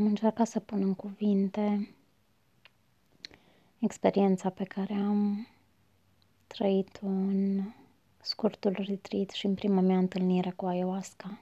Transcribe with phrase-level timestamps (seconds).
[0.00, 1.94] am încercat să pun în cuvinte
[3.78, 5.48] experiența pe care am
[6.46, 7.62] trăit-o în
[8.20, 11.38] scurtul retreat și în prima mea întâlnire cu ayahuasca.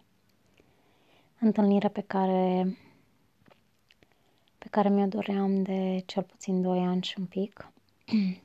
[1.40, 2.76] Întâlnire pe care
[4.58, 7.70] pe care mi-o doream de cel puțin 2 ani și un pic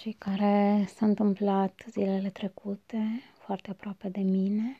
[0.00, 4.78] și care s-a întâmplat zilele trecute foarte aproape de mine.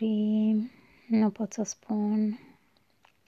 [0.00, 0.56] Și
[1.06, 2.38] nu pot să spun,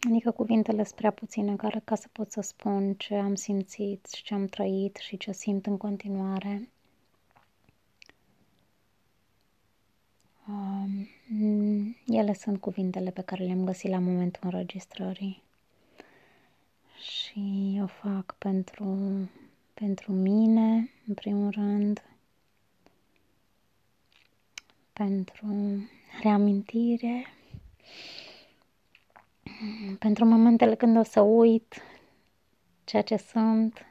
[0.00, 4.22] adică cuvintele sunt prea puține care, ca să pot să spun ce am simțit și
[4.22, 6.68] ce am trăit și ce simt în continuare.
[10.48, 11.08] Um,
[12.06, 15.42] ele sunt cuvintele pe care le-am găsit la momentul înregistrării
[16.98, 18.98] și o fac pentru,
[19.74, 22.02] pentru mine, în primul rând,
[24.93, 25.46] pentru
[26.23, 27.26] reamintire,
[29.98, 31.82] pentru momentele când o să uit
[32.85, 33.87] ceea ce sunt,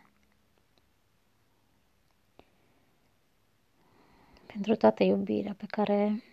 [4.45, 6.23] pentru toată iubirea pe care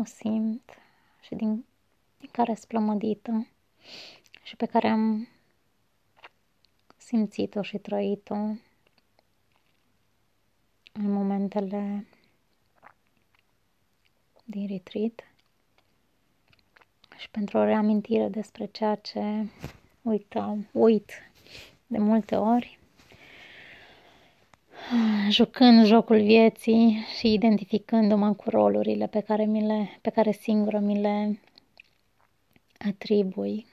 [0.00, 0.70] o simt
[1.20, 1.64] și din,
[2.18, 3.46] din care sunt plămădită
[4.42, 5.28] și pe care am
[6.96, 8.34] simțit-o și trăit-o
[10.92, 12.06] în momentele
[14.46, 15.24] din retreat.
[17.16, 19.46] Și pentru o reamintire despre ceea ce
[20.02, 21.10] uitam, uit
[21.86, 22.78] de multe ori,
[25.30, 31.00] jucând jocul vieții și identificându-mă cu rolurile pe care, mi le, pe care singură mi
[31.00, 31.40] le
[32.78, 33.66] atribui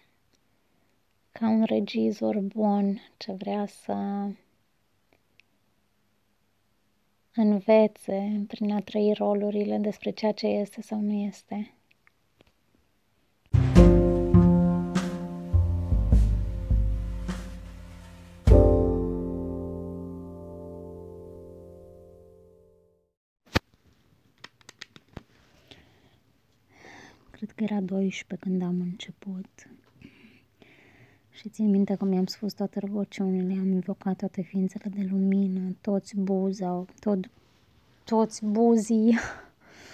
[1.32, 4.28] ca un regizor bun ce vrea să
[7.36, 11.74] învețe prin a trăi rolurile despre ceea ce este sau nu este.
[27.32, 29.68] Cred că era 12 când am început.
[31.34, 36.18] Și țin minte că mi-am spus toate rugăciunile, am invocat toate ființele de lumină, toți
[36.18, 37.30] buza, tot,
[38.04, 39.18] toți buzii.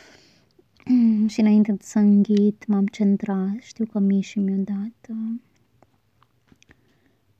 [1.32, 3.56] și înainte să înghit, m-am centrat.
[3.60, 5.40] Știu că Miși mi-a dat uh,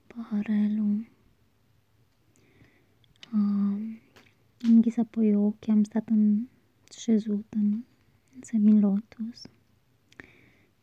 [0.08, 1.08] paharelul.
[3.34, 3.98] Uh,
[4.62, 6.48] am închis apoi ochii, am stat în
[6.98, 7.84] șezut în
[8.42, 9.48] semilotus.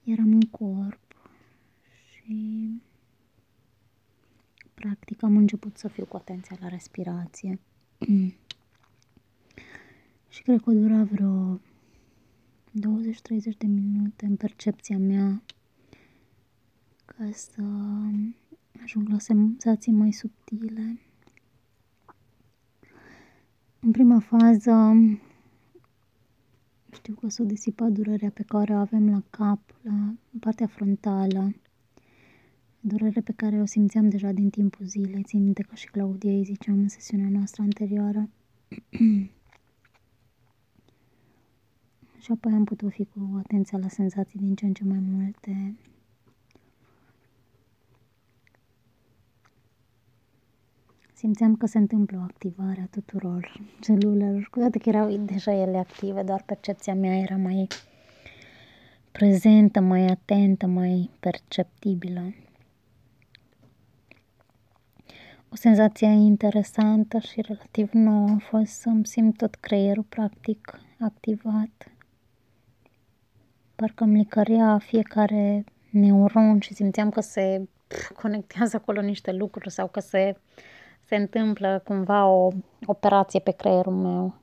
[0.04, 1.30] Eram în corp
[2.10, 2.70] și
[4.80, 7.58] practic am început să fiu cu atenția la respirație.
[10.34, 11.60] și cred că dura vreo 20-30
[13.58, 15.42] de minute în percepția mea
[17.04, 17.62] ca să
[18.82, 21.00] ajung la senzații mai subtile.
[23.80, 24.92] În prima fază
[26.92, 31.54] știu că s-a disipat durerea pe care o avem la cap, la partea frontală
[32.86, 35.22] durere pe care o simțeam deja din timpul zilei.
[35.22, 38.28] Țin minte că și Claudia îi ziceam în sesiunea noastră anterioară.
[42.22, 45.74] și apoi am putut fi cu atenția la senzații din ce în ce mai multe.
[51.14, 55.76] Simțeam că se întâmplă o activare a tuturor celulelor, cu toate că erau deja ele
[55.76, 57.66] active, doar percepția mea era mai
[59.12, 62.34] prezentă, mai atentă, mai perceptibilă.
[65.52, 71.92] O senzație interesantă și relativ nouă a fost să-mi simt tot creierul practic activat.
[73.74, 77.68] Parcă îmi licărea fiecare neuron și simțeam că se
[78.20, 80.36] conectează acolo niște lucruri sau că se,
[81.04, 82.50] se întâmplă cumva o
[82.86, 84.34] operație pe creierul meu.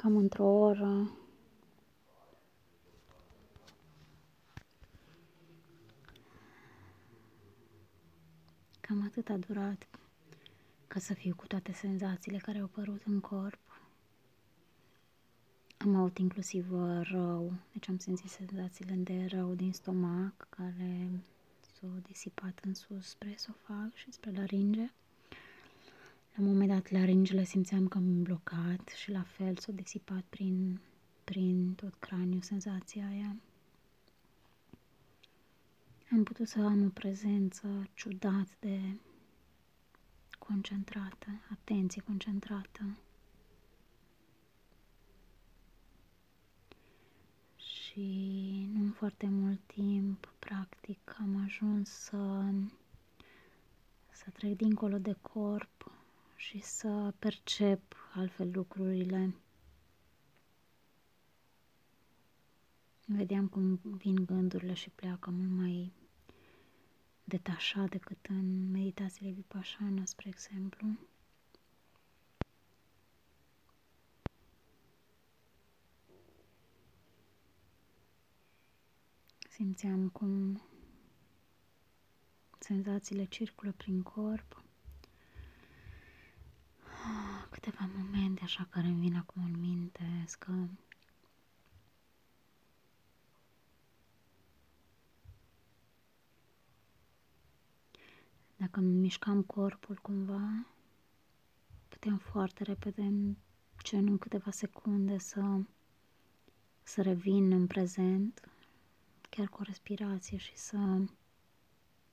[0.00, 1.10] Cam într-o oră.
[8.80, 9.88] Cam atât a durat
[10.86, 13.58] ca să fiu cu toate senzațiile care au apărut în corp.
[15.76, 16.72] Am avut inclusiv
[17.02, 21.10] rău, deci am simțit senzațiile de rău din stomac care
[21.60, 24.92] s-au disipat în sus spre esofag și spre laringe.
[26.34, 30.80] La un moment dat, laringele simțeam că am blocat și la fel s-a disipat prin,
[31.24, 33.36] prin tot craniul senzația aia.
[36.12, 38.80] am putut să am o prezență ciudat de
[40.38, 42.96] concentrată, atenție concentrată.
[47.56, 52.50] Și nu în foarte mult timp, practic, am ajuns să,
[54.10, 55.99] să trec dincolo de corp
[56.40, 59.34] și să percep altfel lucrurile.
[63.06, 65.92] Vedeam cum vin gândurile și pleacă mult mai
[67.24, 70.86] detașat decât în meditațiile vipassana, spre exemplu.
[79.50, 80.62] Simțeam cum
[82.58, 84.59] senzațiile circulă prin corp.
[87.50, 90.52] Câteva momente așa care îmi vin acum în minte, că
[98.56, 100.66] Dacă îmi mișcam corpul cumva,
[101.88, 103.34] puteam foarte repede, în
[103.82, 105.60] gen în câteva secunde, să,
[106.82, 108.48] să revin în prezent,
[109.30, 110.76] chiar cu o respirație și să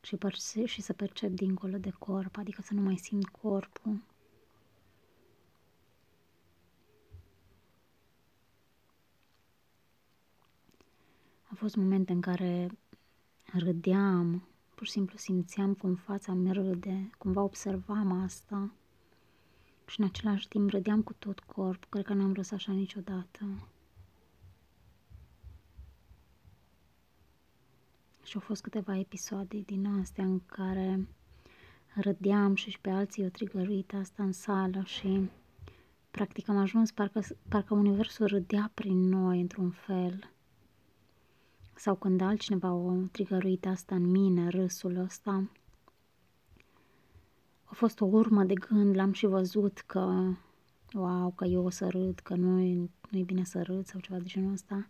[0.02, 3.92] și, perce- și să percep dincolo de corp, adică să nu mai simt corpul.
[3.94, 4.02] A
[11.58, 12.70] fost momente în care
[13.54, 18.72] râdeam Pur și simplu simțeam cum fața mi râde, cumva observam asta
[19.86, 23.46] și în același timp râdeam cu tot corp, cred că n-am râs așa niciodată.
[28.24, 31.08] Și au fost câteva episoade din astea în care
[31.96, 35.30] râdeam și, și pe alții o trigăruit asta în sală și
[36.12, 40.32] practic am ajuns parcă, parcă universul râdea prin noi într-un fel
[41.78, 45.50] sau când altcineva o trigăruit asta în mine, râsul ăsta,
[47.64, 50.34] a fost o urmă de gând, l-am și văzut că,
[50.94, 52.60] wow, că eu o să râd, că nu
[53.10, 54.88] nu e bine să râd sau ceva de genul ăsta.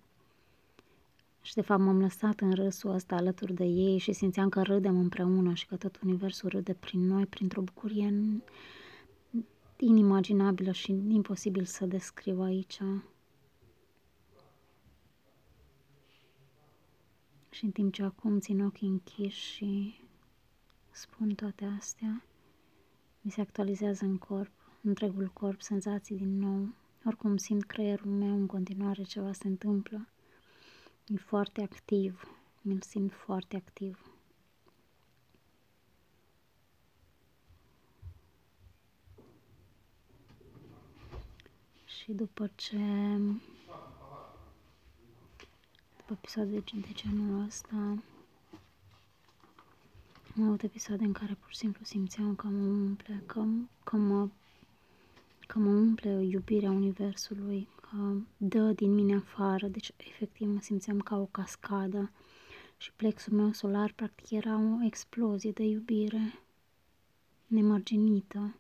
[1.42, 5.00] Și de fapt m-am lăsat în râsul ăsta alături de ei și simțeam că râdem
[5.00, 8.42] împreună și că tot universul râde prin noi, printr-o bucurie
[9.78, 12.80] inimaginabilă și imposibil să descriu aici.
[17.58, 20.00] Și în timp ce acum țin ochii închiși și
[20.92, 22.24] spun toate astea,
[23.22, 24.52] mi se actualizează în corp,
[24.82, 26.74] întregul corp, senzații din nou.
[27.06, 30.08] Oricum simt creierul meu în continuare ceva se întâmplă.
[31.08, 34.12] E foarte activ, mi-l simt foarte activ.
[41.86, 42.78] Și după ce
[46.08, 47.76] după episoade de, de genul ăsta.
[50.36, 53.46] Am avut episoade în care pur și simplu simțeam că mă umple, că,
[53.84, 54.30] că mă
[55.48, 61.18] că mă umple iubirea Universului, că dă din mine afară, deci efectiv mă simțeam ca
[61.18, 62.12] o cascadă
[62.78, 66.40] și plexul meu solar practic era o explozie de iubire
[67.48, 68.56] nemărginită.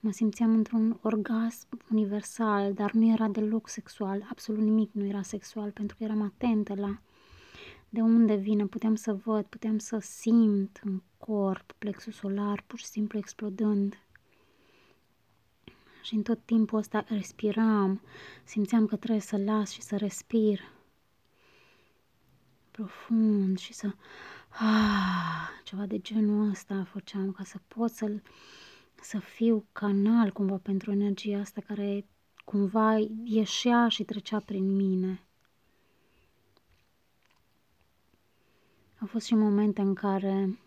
[0.00, 5.70] Mă simțeam într-un orgasm universal, dar nu era deloc sexual, absolut nimic nu era sexual,
[5.70, 6.98] pentru că eram atentă la
[7.88, 12.84] de unde vine, puteam să văd, puteam să simt în corp plexul solar, pur și
[12.84, 13.98] simplu explodând.
[16.02, 18.00] Și în tot timpul ăsta respiram,
[18.44, 20.60] simțeam că trebuie să las și să respir
[22.70, 23.94] profund și să...
[24.48, 28.22] Ah, ceva de genul ăsta făceam ca să pot să-l
[29.00, 32.06] să fiu canal cumva pentru energia asta care
[32.44, 35.20] cumva ieșea și trecea prin mine.
[39.00, 40.58] Au fost și momente în care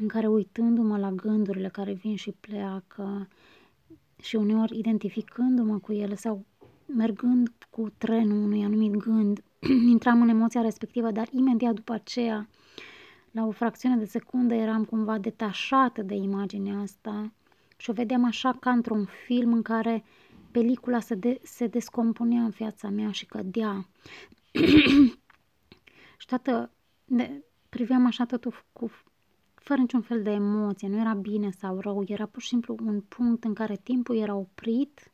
[0.00, 3.28] în care uitându-mă la gândurile care vin și pleacă
[4.22, 6.44] și uneori identificându-mă cu ele sau
[6.86, 9.44] mergând cu trenul unui anumit gând,
[9.94, 12.48] intram în emoția respectivă, dar imediat după aceea
[13.32, 17.32] la o fracțiune de secundă eram cumva detașată de imaginea asta
[17.76, 20.04] și o vedeam așa ca într-un film în care
[20.50, 23.88] pelicula se, de- se descompunea în viața mea și cădea.
[26.20, 26.70] și toată,
[27.04, 28.90] de, priveam așa totul cu,
[29.54, 33.00] fără niciun fel de emoție, nu era bine sau rău, era pur și simplu un
[33.00, 35.12] punct în care timpul era oprit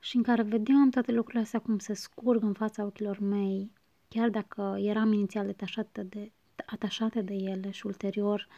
[0.00, 3.72] și în care vedeam toate lucrurile astea cum se scurg în fața ochilor mei,
[4.08, 6.32] chiar dacă eram inițial detașată de,
[6.66, 8.48] atașate de ele și ulterior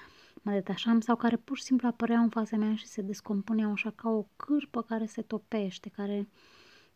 [0.42, 3.90] mă detașam sau care pur și simplu apăreau în fața mea și se descompuneau așa
[3.90, 6.28] ca o cârpă care se topește, care,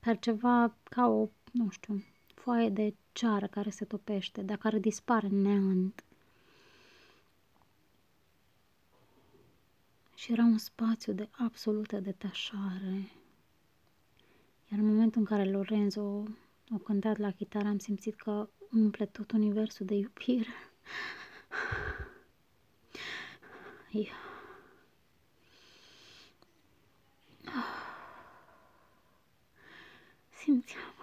[0.01, 2.05] care ceva ca o, nu știu,
[2.35, 6.05] foaie de ceară care se topește, dar care dispare neant.
[10.15, 13.11] Și era un spațiu de absolută detașare.
[14.71, 16.23] Iar în momentul în care Lorenzo
[16.71, 20.70] a cântat la chitară, am simțit că umple tot universul de iubire.
[23.93, 24.07] Yeah.
[30.31, 30.95] Simțeam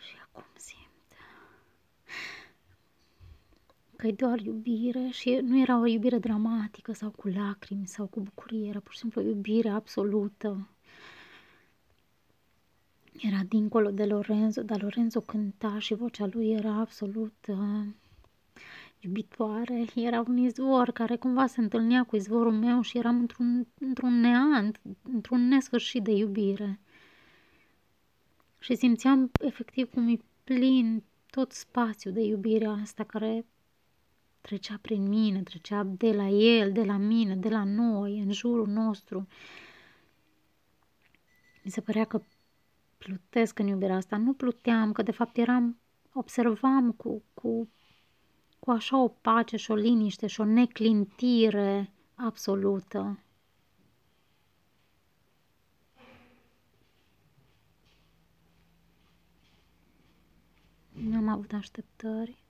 [0.00, 1.16] și acum simt
[3.96, 8.20] că e doar iubire și nu era o iubire dramatică sau cu lacrimi sau cu
[8.20, 10.68] bucurie, era pur și simplu o iubire absolută.
[13.20, 17.86] Era dincolo de Lorenzo, dar Lorenzo cânta și vocea lui era absolut uh,
[19.04, 19.84] iubitoare.
[19.94, 24.80] Era un izvor care cumva se întâlnea cu izvorul meu și eram într-un, într-un neant,
[25.02, 26.80] într-un nesfârșit de iubire
[28.64, 33.46] și simțeam efectiv cum îi plin tot spațiul de iubirea asta care
[34.40, 38.66] trecea prin mine, trecea de la el, de la mine, de la noi, în jurul
[38.66, 39.26] nostru.
[41.62, 42.22] Mi se părea că
[42.98, 44.16] plutesc în iubirea asta.
[44.16, 45.78] Nu pluteam, că de fapt eram,
[46.12, 47.68] observam cu, cu,
[48.64, 53.18] cu așa o pace și o liniște și o neclintire absolută.
[60.92, 62.44] Nu am avut așteptări,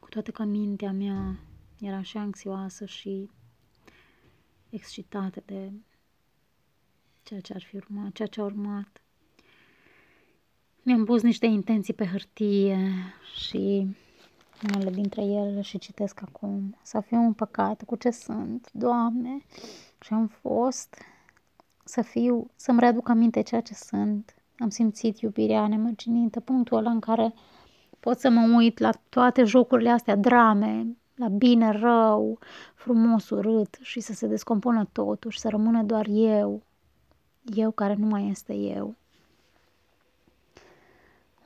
[0.00, 1.38] cu toate că mintea mea
[1.80, 3.30] era și anxioasă și
[4.68, 5.72] excitată de
[7.22, 9.00] ceea ce ar fi urmat, ceea ce a urmat.
[10.86, 12.78] Mi-am pus niște intenții pe hârtie
[13.34, 13.86] și
[14.74, 16.76] unele dintre ele și citesc acum.
[16.82, 19.38] Să fiu împăcată cu ce sunt, Doamne,
[20.00, 20.94] și am fost
[21.84, 27.00] să fiu, să-mi readuc aminte ceea ce sunt, am simțit iubirea nemărginită, punctul ăla în
[27.00, 27.34] care
[28.00, 32.38] pot să mă uit la toate jocurile astea, drame, la bine, rău,
[32.74, 36.62] frumos, urât și să se descompună totul și să rămână doar eu,
[37.54, 38.94] eu care nu mai este eu.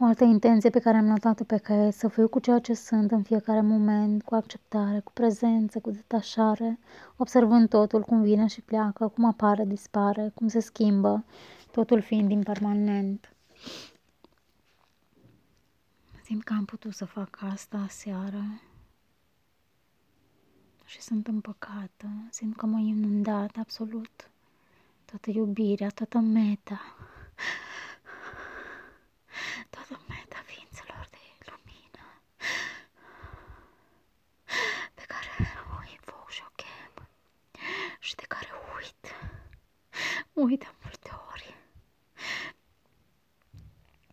[0.02, 3.10] O altă intenție pe care am notat-o pe caiet, să fiu cu ceea ce sunt
[3.10, 6.78] în fiecare moment, cu acceptare, cu prezență, cu detașare,
[7.16, 11.24] observând totul cum vine și pleacă, cum apare, dispare, cum se schimbă
[11.70, 13.32] totul fiind impermanent.
[16.24, 18.60] Simt că am putut să fac asta seară
[20.84, 24.30] și sunt împăcată, simt că m-a inundat absolut
[25.04, 26.80] toată iubirea, toată meta,
[29.70, 32.06] toată meta ființelor de lumină
[34.94, 35.30] pe care
[35.76, 37.06] o invoc și o chem
[37.98, 39.04] și de care uit,
[40.32, 41.54] uit multe ori.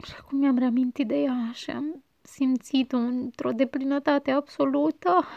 [0.04, 5.28] Și acum mi-am reamintit de ea și am simțit-o într-o deplinătate absolută.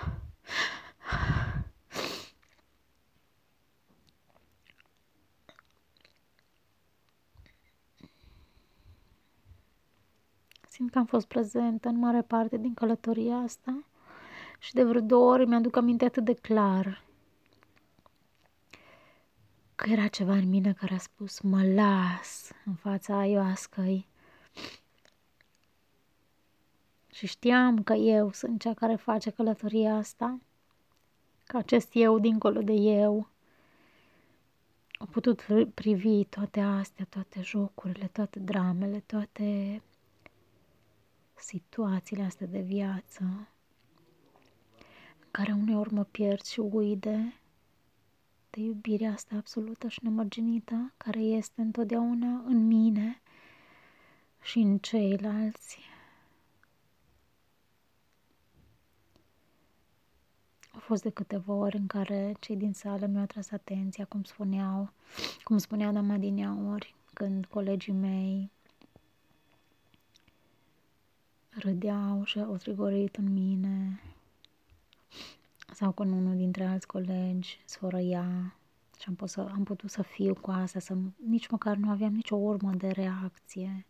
[10.80, 13.84] Simt că am fost prezentă în mare parte din călătoria asta
[14.58, 17.04] și de vreo două ori mi-aduc aminte atât de clar
[19.74, 24.08] că era ceva în mine care a spus mă las în fața ayahuascăi.
[27.12, 30.38] Și știam că eu sunt cea care face călătoria asta,
[31.46, 33.28] că acest eu dincolo de eu
[34.98, 39.82] a putut privi toate astea, toate jocurile, toate dramele, toate
[41.40, 43.22] situațiile astea de viață
[45.20, 47.40] în care uneori mă pierd și uide
[48.50, 53.20] de iubirea asta absolută și nemărginită care este întotdeauna în mine
[54.42, 55.78] și în ceilalți.
[60.72, 64.92] Au fost de câteva ori în care cei din sală mi-au tras atenția, cum spuneau,
[65.44, 68.50] cum spunea doamna din ori, când colegii mei
[71.60, 74.00] râdeau și au trigorit în mine
[75.74, 78.54] sau când unul dintre alți colegi sfărăia
[78.98, 82.12] și am, pus să, am putut să fiu cu asta, să nici măcar nu aveam
[82.12, 83.86] nicio urmă de reacție.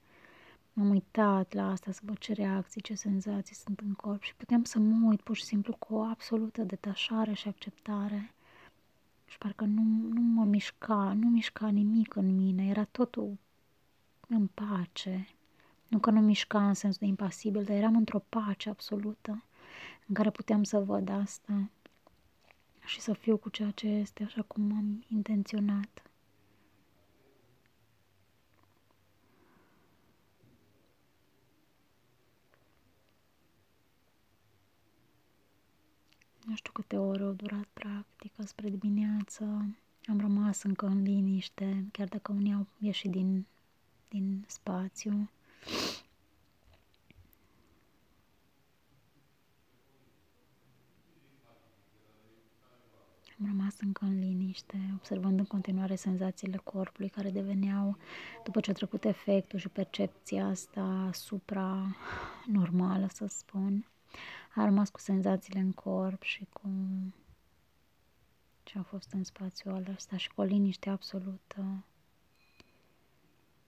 [0.73, 4.65] M-am uitat la asta să văd ce reacții, ce senzații sunt în corp și puteam
[4.65, 8.35] să mă uit pur și simplu cu o absolută detașare și acceptare.
[9.27, 13.39] Și parcă nu, nu mă mișca, nu mișca nimic în mine, era totul
[14.29, 15.29] în pace.
[15.91, 19.45] Nu că nu mișca în sens de impasibil, dar eram într-o pace absolută
[20.07, 21.71] în care puteam să văd asta
[22.85, 26.03] și să fiu cu ceea ce este așa cum am intenționat.
[36.47, 39.45] Nu știu câte ore au durat practica spre dimineață.
[40.05, 43.47] Am rămas încă în liniște, chiar dacă unii au ieșit din,
[44.09, 45.31] din spațiu.
[53.39, 57.97] Am rămas încă în liniște, observând în continuare senzațiile corpului care deveneau,
[58.45, 63.87] după ce a trecut efectul și percepția asta supra-normală, să spun,
[64.55, 66.69] a rămas cu senzațiile în corp și cu
[68.63, 71.85] ce a fost în spațiul ăsta și cu o liniște absolută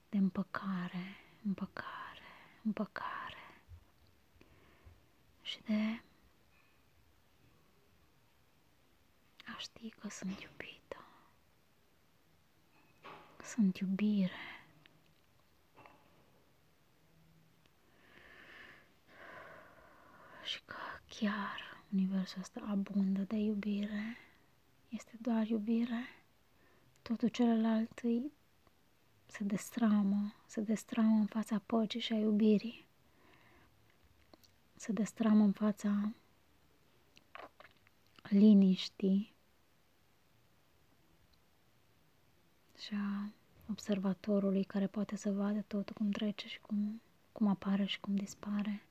[0.08, 2.22] de împăcare, împăcare,
[2.64, 3.60] împăcare
[5.42, 6.02] și de
[9.54, 11.04] a ști că sunt iubită,
[13.36, 14.30] că sunt iubire.
[20.44, 20.76] Și că
[21.08, 24.16] chiar universul ăsta abundă de iubire,
[24.88, 26.08] este doar iubire,
[27.02, 28.32] totul celălalt îi
[29.32, 32.86] se destramă, se destramă în fața păcii și a iubirii,
[34.76, 36.12] se destramă în fața
[38.22, 39.34] liniștii
[42.78, 43.32] și a
[43.68, 48.86] observatorului care poate să vadă totul cum trece și cum, cum apare și cum dispare.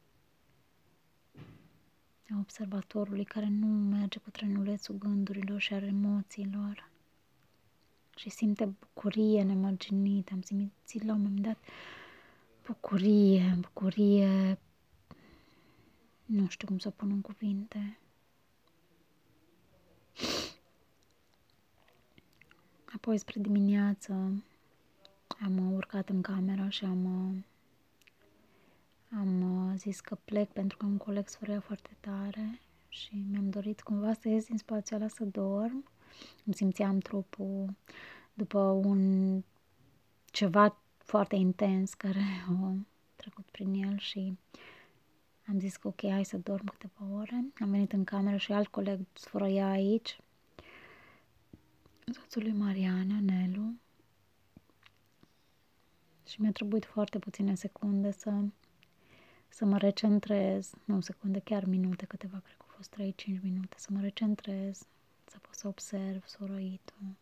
[2.29, 6.90] A observatorului care nu merge cu trenulețul gândurilor și a emoțiilor
[8.21, 10.33] și simte bucurie nemărginită.
[10.33, 11.57] Am simțit la un moment dat
[12.65, 14.59] bucurie, bucurie,
[16.25, 17.97] nu știu cum să o pun în cuvinte.
[22.95, 24.43] Apoi, spre dimineață,
[25.43, 27.05] am urcat în camera și am,
[29.17, 34.13] am zis că plec pentru că un coleg sfârâia foarte tare și mi-am dorit cumva
[34.13, 35.85] să ies din spațiul ăla să dorm.
[36.45, 37.75] Îmi simțeam trupul
[38.33, 39.43] după un
[40.25, 42.73] ceva foarte intens care a
[43.15, 44.37] trecut prin el și
[45.47, 47.45] am zis că ok, hai să dorm câteva ore.
[47.59, 50.17] Am venit în cameră și alt coleg sfărăia aici
[52.13, 53.73] soțul lui Mariana, Nelu,
[56.27, 58.43] și mi-a trebuit foarte puține secunde să,
[59.47, 62.95] să mă recentrez, nu secunde, chiar minute, câteva, cred că au fost
[63.37, 64.81] 3-5 minute, să mă recentrez,
[65.31, 67.15] să pot să observ soroitul,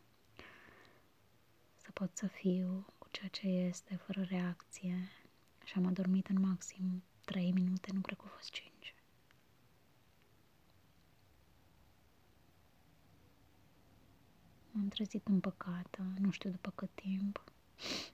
[1.75, 5.09] să pot să fiu cu ceea ce este, fără reacție.
[5.63, 8.95] Și am adormit în maxim 3 minute, nu cred că au fost 5.
[14.71, 17.43] M-am trezit împăcată, nu știu după cât timp.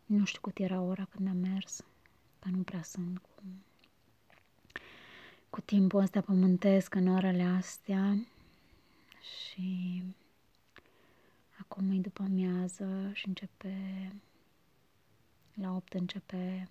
[0.06, 1.86] Nu știu cât era ora când am mers,
[2.40, 3.44] că nu prea sunt cu,
[5.50, 8.18] cu timpul ăsta pământesc în orele astea.
[9.26, 10.04] Și
[11.60, 14.12] acum e după amiază și începe,
[15.54, 16.70] la 8 începe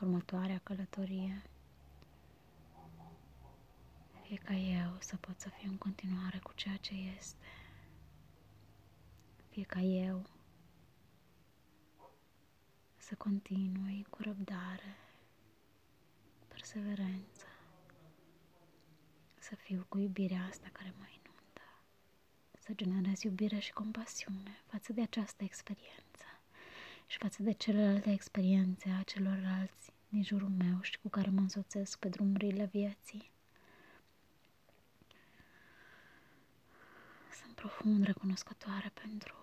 [0.00, 1.42] următoarea călătorie.
[4.22, 7.46] Fie ca eu să pot să fiu în continuare cu ceea ce este
[9.52, 10.26] fie ca eu
[12.96, 14.96] să continui cu răbdare,
[16.48, 17.46] perseverență,
[19.38, 21.21] să fiu cu iubirea asta care mă inundă,
[22.64, 26.24] să generez iubire și compasiune față de această experiență
[27.06, 31.98] și față de celelalte experiențe a celorlalți din jurul meu și cu care mă însoțesc
[31.98, 33.30] pe drumurile vieții.
[37.42, 39.34] Sunt profund recunoscătoare pentru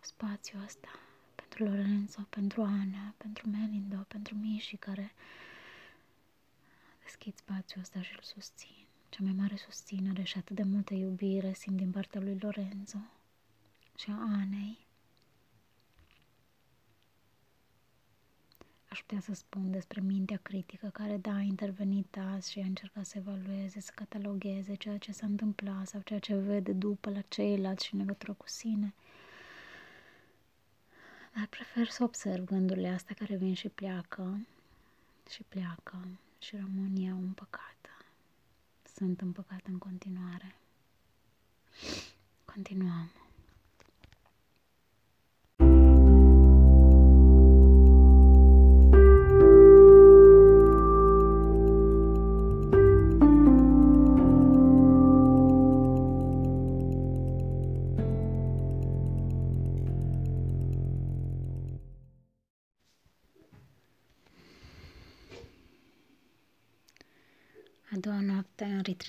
[0.00, 0.88] spațiul ăsta
[1.34, 5.12] pentru Lorenzo, pentru Ana, pentru Melindo, pentru Miși care
[7.02, 8.77] deschid spațiul ăsta și îl susțin.
[9.08, 12.98] Cea mai mare susținere și atât de multă iubire simt din partea lui Lorenzo
[13.96, 14.86] și a Anei.
[18.88, 23.06] Aș putea să spun despre mintea critică care, da, a intervenit azi și a încercat
[23.06, 27.84] să evalueze, să catalogheze ceea ce s-a întâmplat sau ceea ce vede după la ceilalți
[27.86, 28.94] și în legătură cu sine–
[31.38, 34.46] dar prefer să observ gândurile astea care vin și pleacă
[35.30, 36.06] și pleacă
[36.38, 37.97] și rămân eu împăcată.
[38.98, 40.60] Sunt împăcată în continuare.
[42.44, 43.10] Continuăm.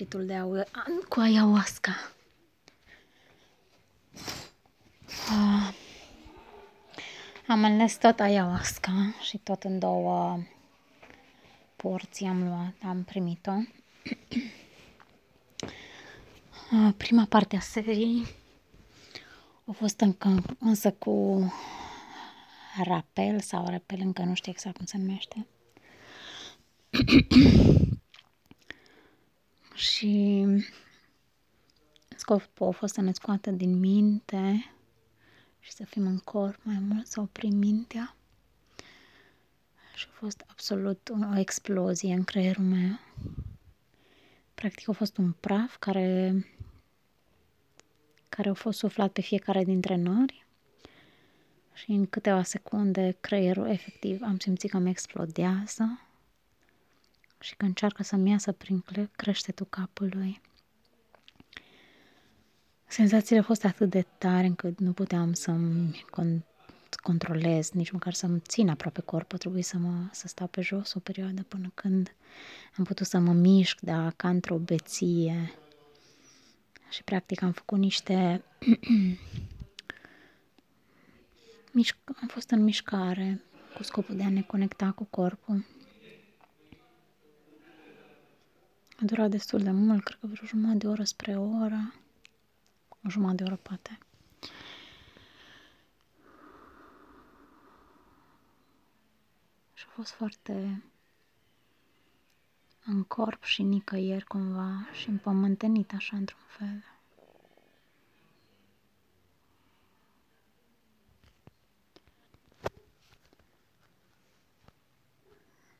[0.00, 2.12] Noapte în retreatul de au- cu ayahuasca.
[5.30, 5.74] Uh,
[7.46, 10.38] am ales tot ayahuasca și tot în două
[11.76, 13.52] porții am luat, am primit-o.
[16.72, 18.26] Uh, prima parte a serii
[19.64, 21.52] a fost încă, însă cu
[22.84, 25.46] rapel sau rapel, încă nu știu exact cum se numește.
[29.80, 30.46] și
[32.16, 34.72] scopul a fost să ne scoată din minte
[35.58, 38.14] și să fim în corp mai mult, să oprim mintea.
[39.94, 42.98] Și a fost absolut o explozie în creierul meu.
[44.54, 46.44] Practic a fost un praf care,
[48.28, 50.46] care a fost suflat pe fiecare dintre nori
[51.72, 56.09] și în câteva secunde creierul efectiv am simțit că mi explodează
[57.40, 58.84] și că încearcă să-mi iasă prin
[59.16, 60.40] creștetul capului.
[62.86, 66.46] Senzațiile au fost atât de tare încât nu puteam să-mi con-
[66.96, 70.98] controlez, nici măcar să-mi țin aproape corpul, trebuie să, mă, să stau pe jos o
[70.98, 72.14] perioadă până când
[72.76, 75.54] am putut să mă mișc, dar ca într-o beție.
[76.90, 78.42] Și practic am făcut niște...
[82.20, 83.42] am fost în mișcare
[83.76, 85.64] cu scopul de a ne conecta cu corpul.
[89.00, 91.94] A durat destul de mult, cred că vreo jumătate de oră spre o oră.
[93.06, 93.98] O jumătate de oră, poate.
[99.74, 100.82] Și a fost foarte
[102.84, 106.84] în corp și nicăieri cumva și împământenit așa într-un fel.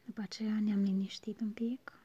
[0.04, 1.99] După aceea ne-am liniștit un pic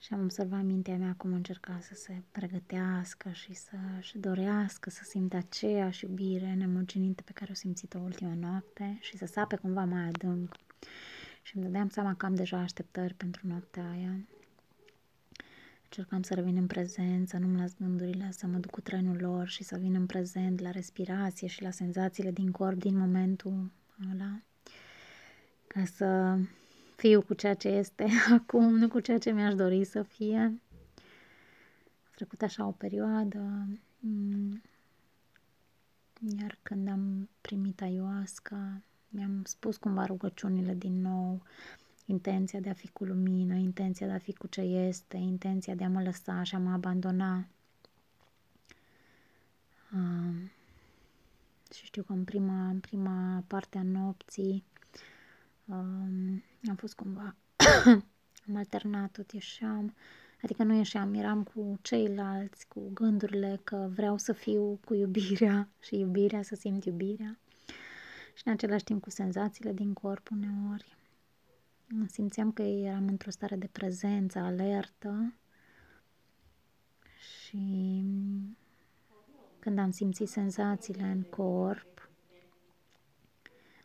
[0.00, 5.36] și am observat mintea mea cum încerca să se pregătească și să-și dorească să simtă
[5.36, 10.56] aceeași iubire nemurginită pe care o simțit-o ultima noapte și să sape cumva mai adânc.
[11.42, 14.26] Și îmi dădeam seama că am deja așteptări pentru noaptea aia.
[15.82, 19.48] Încercam să revin în prezent, să nu-mi las gândurile, să mă duc cu trenul lor
[19.48, 23.70] și să vin în prezent la respirație și la senzațiile din corp din momentul
[24.12, 24.42] ăla.
[25.66, 26.38] Ca să
[27.00, 28.06] fiu cu ceea ce este
[28.38, 30.60] acum, nu cu ceea ce mi-aș dori să fie.
[32.04, 34.62] A trecut așa o perioadă, mm,
[36.38, 41.42] iar când am primit ayahuasca, mi-am spus cumva rugăciunile din nou,
[42.06, 45.84] intenția de a fi cu lumină, intenția de a fi cu ce este, intenția de
[45.84, 47.46] a mă lăsa și a mă abandona.
[49.94, 50.50] Uh,
[51.74, 54.64] și știu că în prima, în prima parte a nopții
[55.64, 57.36] um, am fost cumva,
[58.48, 59.94] am alternat tot, ieșeam,
[60.42, 65.98] adică nu ieșeam, eram cu ceilalți, cu gândurile că vreau să fiu cu iubirea și
[65.98, 67.38] iubirea, să simt iubirea.
[68.34, 70.98] Și în același timp cu senzațiile din corp uneori.
[72.06, 75.34] Simțeam că eram într-o stare de prezență, alertă.
[77.18, 78.04] Și
[79.58, 81.99] când am simțit senzațiile în corp,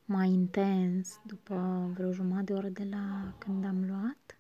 [0.06, 4.38] mai intens, după vreo jumătate de oră de la când am luat,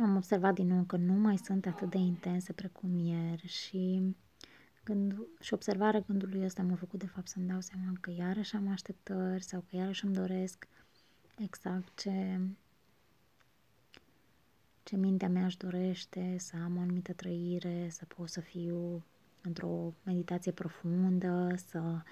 [0.00, 4.14] am observat din nou că nu mai sunt atât de intense precum ieri și
[4.84, 8.68] Gând, și observarea gândului ăsta m-a făcut de fapt să-mi dau seama că iarăși am
[8.68, 10.68] așteptări sau că iarăși îmi doresc
[11.38, 12.40] exact ce,
[14.82, 19.04] ce mintea mea își dorește, să am o anumită trăire, să pot să fiu
[19.42, 22.02] într-o meditație profundă, să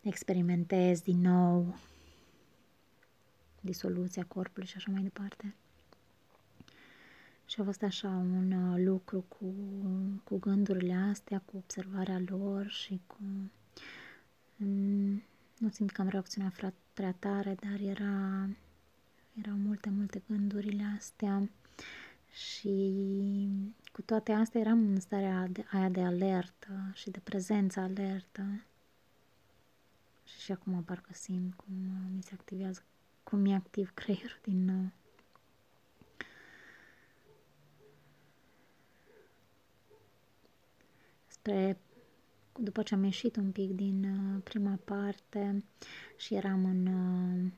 [0.00, 1.78] experimentez din nou
[3.60, 5.54] disoluția corpului și așa mai departe.
[7.46, 9.54] Și a fost așa un uh, lucru cu,
[10.24, 13.18] cu gândurile astea, cu observarea lor și cu...
[14.56, 15.22] Mm,
[15.58, 18.48] nu simt că am reacționat prea tare, dar era,
[19.40, 21.48] erau multe, multe gândurile astea
[22.34, 23.48] și
[23.92, 28.64] cu toate astea eram în starea de, aia de alertă și de prezență alertă.
[30.24, 31.74] Și și acum parcă simt cum
[32.14, 32.82] mi se activează,
[33.22, 34.90] cum mi activ creierul din nou.
[41.44, 41.78] spre
[42.58, 45.64] după ce am ieșit un pic din uh, prima parte
[46.16, 47.52] și eram în uh,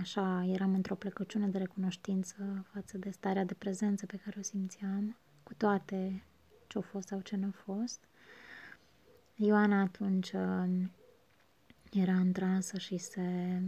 [0.00, 5.16] așa, eram într-o plecăciune de recunoștință față de starea de prezență pe care o simțeam,
[5.42, 6.22] cu toate
[6.66, 8.00] ce-au fost sau ce nu a fost.
[9.34, 10.68] Ioana atunci uh,
[11.92, 13.60] era în transă și se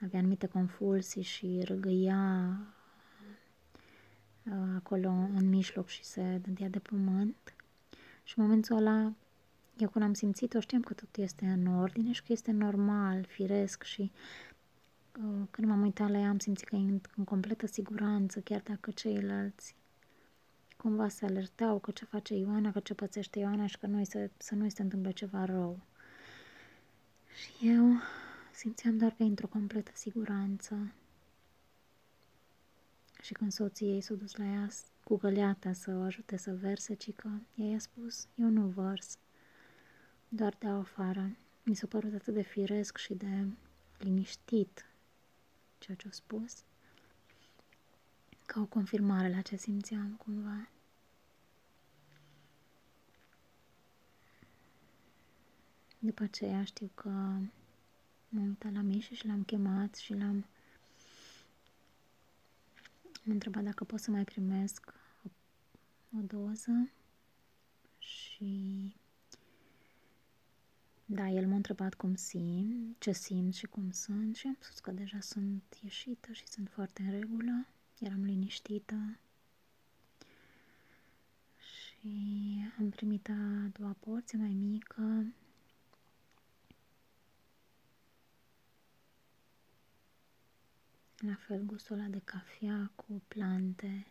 [0.00, 2.58] avea anumite confulsii și râgâia
[4.44, 7.54] uh, acolo în mijloc și se dădea de pământ.
[8.22, 9.12] Și în momentul ăla,
[9.76, 13.82] eu când am simțit-o, știam că tot este în ordine și că este normal, firesc
[13.82, 14.53] și uh,
[15.50, 18.90] când m-am uitat la ea am simțit că e în, în completă siguranță, chiar dacă
[18.90, 19.74] ceilalți
[20.76, 24.30] cumva se alertau că ce face Ioana, că ce pățește Ioana și că nu se,
[24.36, 25.80] să nu-i se întâmple ceva rău.
[27.34, 27.84] Și eu
[28.52, 30.92] simțeam doar că e într-o completă siguranță.
[33.22, 34.68] Și când soții ei s-a dus la ea
[35.04, 39.18] cu găleata să o ajute să verse, ci că ea i-a spus, eu nu vărs,
[40.28, 41.36] doar de afară.
[41.62, 43.46] Mi s-a părut atât de firesc și de
[43.98, 44.84] liniștit
[45.84, 46.64] ceea ce a spus,
[48.46, 50.68] ca o confirmare la ce simțeam cumva.
[55.98, 57.08] După aceea știu că
[58.28, 60.46] m-am uitat la Mișu și l-am chemat și l-am
[63.26, 64.94] am întrebat dacă pot să mai primesc
[65.24, 65.28] o,
[66.18, 66.90] o doză
[67.98, 68.94] și
[71.06, 74.90] da, el m-a întrebat cum simt, ce simt și cum sunt și am spus că
[74.90, 77.66] deja sunt ieșită și sunt foarte în regulă,
[77.98, 79.18] eram liniștită.
[81.56, 82.08] Și
[82.78, 85.26] am primit a doua porție mai mică.
[91.16, 94.06] La fel gustul ăla de cafea cu plante.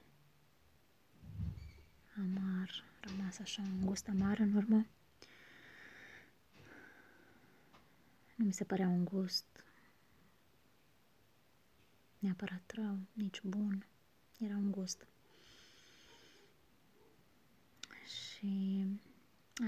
[2.18, 4.86] Amar, rămas așa un gust amar în urmă.
[8.36, 9.64] Nu mi se părea un gust
[12.24, 13.86] neapărat rău, nici bun.
[14.40, 15.08] Era un gust.
[18.06, 18.86] Și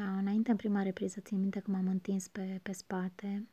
[0.01, 3.47] a, înainte, în prima repriză, țin minte că m-am întins pe, pe spate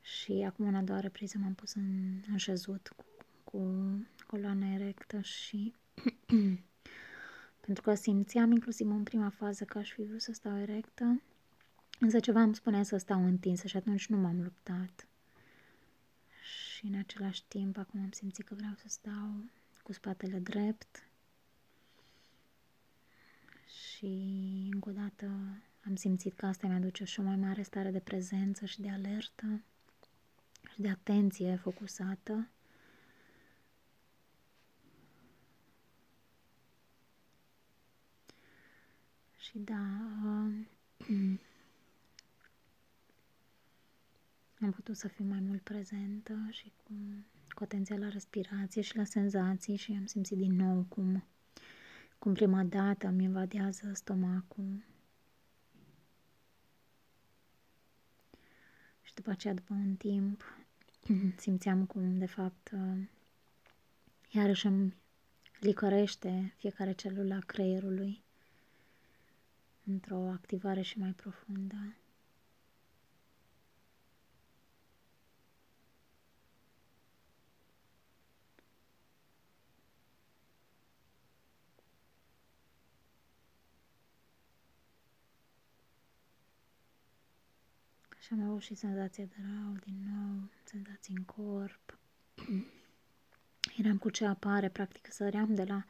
[0.00, 3.04] și acum în a doua repriză m-am pus în, în șezut cu,
[3.44, 3.62] cu
[4.26, 5.74] coloana erectă și
[7.64, 11.22] pentru că simțeam inclusiv în prima fază că aș fi vrut să stau erectă,
[11.98, 15.06] însă ceva îmi spunea să stau întinsă și atunci nu m-am luptat.
[16.42, 19.44] Și în același timp acum am simțit că vreau să stau
[19.82, 21.08] cu spatele drept
[23.66, 24.06] și
[24.72, 25.26] încă o dată
[25.84, 29.62] am simțit că asta mi-aduce și o mai mare stare de prezență și de alertă
[30.72, 32.48] și de atenție focusată.
[39.36, 39.84] Și da,
[40.24, 41.38] uh,
[44.62, 46.92] am putut să fiu mai mult prezentă și cu,
[47.48, 51.24] cu atenția la respirație și la senzații și am simțit din nou cum,
[52.18, 54.84] cum prima dată îmi invadează stomacul
[59.02, 60.44] și după aceea, după un timp,
[61.44, 63.08] simțeam cum, de fapt, uh,
[64.30, 64.94] iarăși îmi
[65.60, 68.22] licărește fiecare celulă a creierului
[69.84, 71.94] într-o activare și mai profundă.
[88.28, 91.98] Și am avut și senzație de rău din nou, senzații în corp.
[93.76, 95.84] Eram cu ce apare, practic săream de la...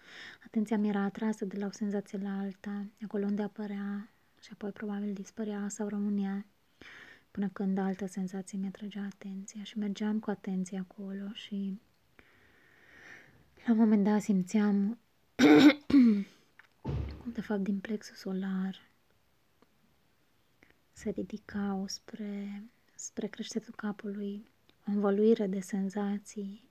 [0.44, 4.09] Atenția mi era atrasă de la o senzație la alta, acolo unde apărea
[4.40, 6.46] și apoi probabil dispărea sau rămânea
[7.31, 11.81] până când altă senzație mi trăgea atenția și mergeam cu atenție acolo și
[13.66, 14.98] la un moment dat simțeam
[17.20, 18.88] cum de fapt din plexul solar
[20.98, 22.62] se ridicau spre,
[22.94, 24.48] spre creștetul capului,
[24.87, 26.70] o învăluire de senzații,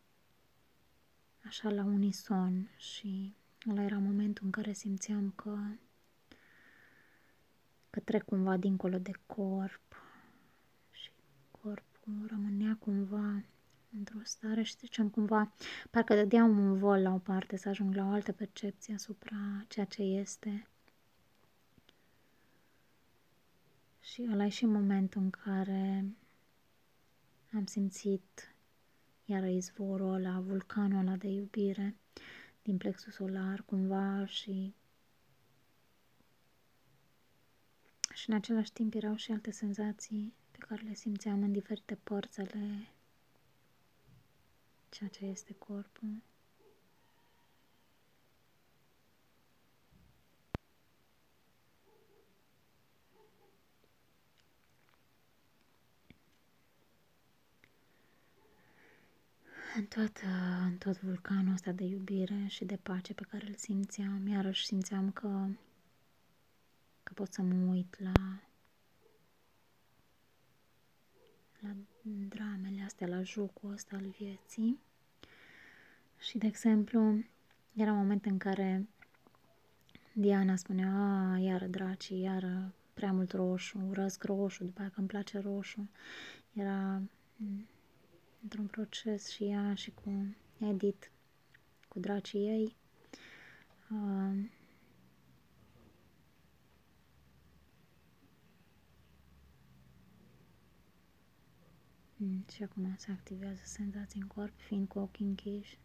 [1.43, 3.35] așa la unison și
[3.69, 5.57] ăla era momentul în care simțeam că,
[7.89, 9.95] că trec cumva dincolo de corp
[10.91, 11.11] și
[11.51, 13.43] corpul rămânea cumva
[13.97, 15.53] într-o stare și ziceam cumva,
[15.89, 19.85] parcă dădeam un vol la o parte să ajung la o altă percepție asupra ceea
[19.85, 20.67] ce este
[24.11, 26.05] Și ăla e și momentul în care
[27.53, 28.55] am simțit
[29.25, 31.95] iar izvorul ăla, vulcanul ăla de iubire
[32.61, 34.73] din plexul solar cumva și
[38.13, 42.39] și în același timp erau și alte senzații pe care le simțeam în diferite părți
[42.39, 42.87] ale
[44.89, 46.21] ceea ce este corpul.
[59.77, 60.21] În tot,
[60.65, 65.11] în tot vulcanul ăsta de iubire și de pace pe care îl simțeam, iarăși simțeam
[65.11, 65.47] că,
[67.03, 68.41] că pot să mă uit la,
[71.59, 71.75] la
[72.27, 74.79] dramele astea, la jocul ăsta al vieții.
[76.19, 77.23] Și, de exemplu,
[77.73, 78.87] era un moment în care
[80.13, 85.07] Diana spunea, a, iară dracii, iară prea mult roșu, urăsc roșu, după aia că îmi
[85.07, 85.89] place roșu.
[86.53, 87.01] Era
[88.41, 91.08] într-un proces și ea și cu Edith,
[91.88, 92.76] cu dracii ei.
[93.91, 94.50] Uh,
[102.52, 105.80] și acum se activează senzații în corp, fiind cu ochii închiși.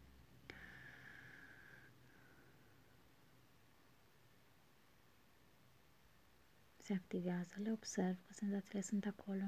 [6.76, 9.44] Se activează, le observ că senzațiile sunt acolo.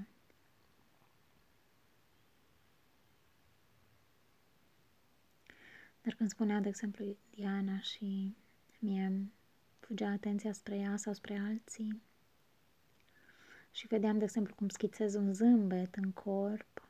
[6.04, 8.36] Dar când spunea, de exemplu, Diana și
[8.78, 9.28] mie
[9.78, 12.02] fugea atenția spre ea sau spre alții
[13.70, 16.88] și vedeam, de exemplu, cum schițez un zâmbet în corp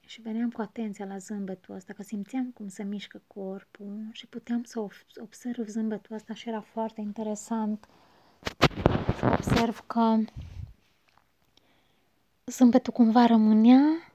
[0.00, 4.64] și veneam cu atenția la zâmbetul ăsta, că simțeam cum se mișcă corpul și puteam
[4.64, 4.86] să
[5.20, 7.88] observ zâmbetul ăsta și era foarte interesant.
[9.18, 10.18] Să observ că
[12.46, 14.12] zâmbetul cumva rămânea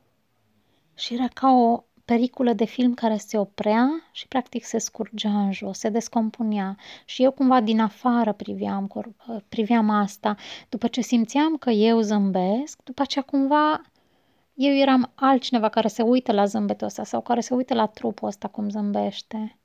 [0.93, 5.51] și era ca o periculă de film care se oprea și practic se scurgea în
[5.51, 6.77] jos, se descompunea.
[7.05, 9.11] Și eu cumva din afară priveam,
[9.49, 10.35] priveam asta.
[10.69, 13.81] După ce simțeam că eu zâmbesc, după aceea cumva
[14.53, 18.27] eu eram altcineva care se uită la zâmbetul ăsta sau care se uită la trupul
[18.27, 19.57] ăsta cum zâmbește.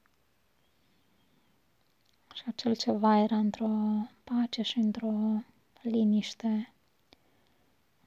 [2.35, 3.69] Și acel ceva era într-o
[4.25, 5.13] pace și într-o
[5.83, 6.73] liniște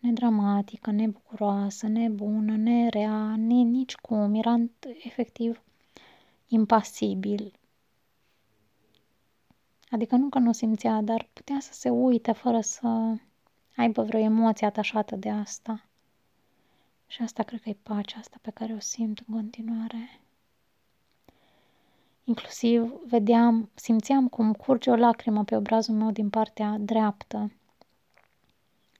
[0.02, 4.34] nedramatică, nebucuroasă, nebună, nerea, ne, nici cum.
[4.34, 4.56] Era
[5.04, 5.62] efectiv
[6.48, 7.54] impasibil.
[9.90, 13.16] Adică nu că nu simțea, dar putea să se uite fără să
[13.76, 15.86] aibă vreo emoție atașată de asta.
[17.08, 20.20] Și asta cred că e pacea asta pe care o simt în continuare.
[22.24, 27.52] Inclusiv vedeam, simțeam cum curge o lacrimă pe obrazul meu din partea dreaptă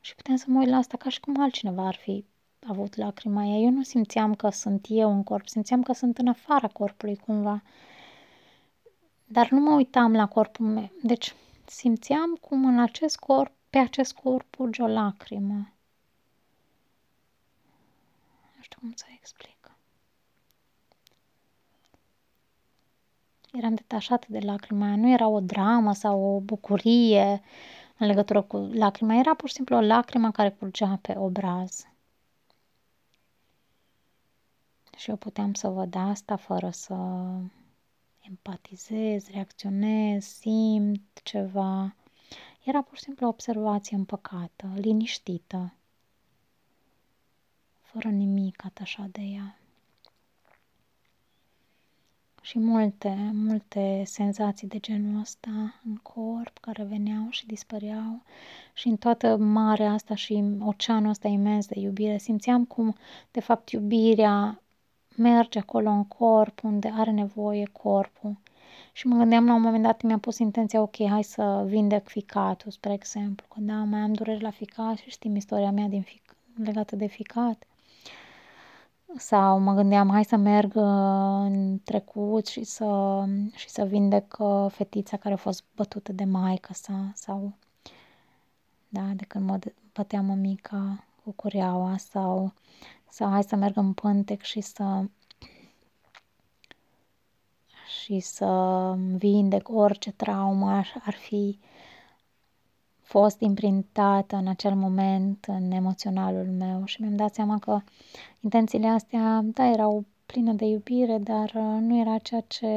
[0.02, 2.26] și puteam să mă uit la asta ca și cum altcineva ar fi
[2.68, 3.58] avut lacrima aia.
[3.58, 7.62] Eu nu simțeam că sunt eu în corp, simțeam că sunt în afara corpului cumva.
[9.26, 10.92] Dar nu mă uitam la corpul meu.
[11.04, 11.36] Deci
[11.66, 15.74] simțeam cum în acest corp, pe acest corp urge o lacrimă.
[18.56, 19.76] Nu știu cum să explic.
[23.52, 24.96] Eram detașată de lacrima aia.
[24.96, 27.42] Nu era o dramă sau o bucurie
[28.02, 29.16] în legătură cu lacrima.
[29.16, 31.86] Era pur și simplu o lacrimă care curgea pe obraz.
[34.98, 36.96] Și eu puteam să văd asta fără să
[38.20, 41.96] empatizez, reacționez, simt ceva.
[42.64, 45.74] Era pur și simplu o observație împăcată, liniștită,
[47.82, 49.61] fără nimic atașat de ea
[52.42, 58.22] și multe, multe senzații de genul ăsta în corp care veneau și dispăreau.
[58.74, 62.96] Și în toată marea asta și oceanul ăsta imens de iubire simțeam cum
[63.32, 64.62] de fapt iubirea
[65.18, 68.38] merge acolo în corp unde are nevoie corpul.
[68.94, 72.72] Și mă gândeam la un moment dat, mi-am pus intenția, ok, hai să vindec ficatul,
[72.72, 76.36] spre exemplu, că da, mai am dureri la ficat și știm istoria mea din fic,
[76.64, 77.66] legată de ficat
[79.18, 80.84] sau mă gândeam, hai să merg uh,
[81.44, 83.24] în trecut și să,
[83.56, 87.54] și să vindec uh, fetița care a fost bătută de maica sa sau
[88.90, 89.60] da, de când mă
[89.94, 92.54] bătea mămica cu cureaua sau,
[93.10, 95.04] sau hai să merg în pântec și să
[98.02, 100.70] și să vindec orice traumă
[101.04, 101.60] ar fi
[103.12, 107.80] fost imprintată în acel moment în emoționalul meu și mi-am dat seama că
[108.40, 112.68] intențiile astea, da, erau pline de iubire, dar uh, nu era ceea ce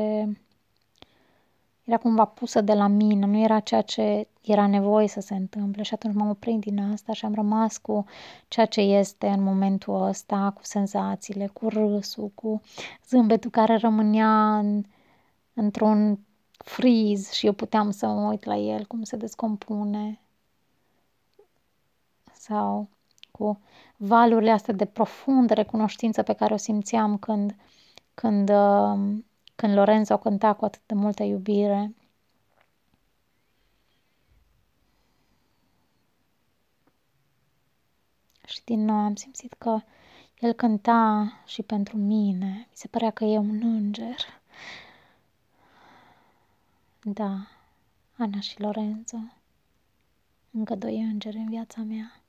[1.85, 5.83] era cumva pusă de la mine, nu era ceea ce era nevoie să se întâmple
[5.83, 8.05] și atunci m-am oprit din asta și am rămas cu
[8.49, 12.61] ceea ce este în momentul ăsta, cu senzațiile, cu râsul, cu
[13.09, 14.85] zâmbetul care rămânea în,
[15.55, 16.19] într-un
[16.51, 20.19] friz și eu puteam să mă uit la el, cum se descompune
[22.45, 22.89] sau
[23.31, 23.61] cu
[23.97, 27.57] valurile astea de profundă recunoștință pe care o simțeam când,
[28.15, 29.23] când, uh,
[29.55, 31.95] când Lorenzo cânta cu atât de multă iubire.
[38.47, 39.81] Și din nou am simțit că
[40.41, 42.67] El cânta și pentru mine.
[42.71, 44.17] Mi se părea că e un înger.
[47.03, 47.47] Da,
[48.19, 49.17] Ana și Lorenzo.
[50.51, 52.24] Încă doi îngeri în viața mea.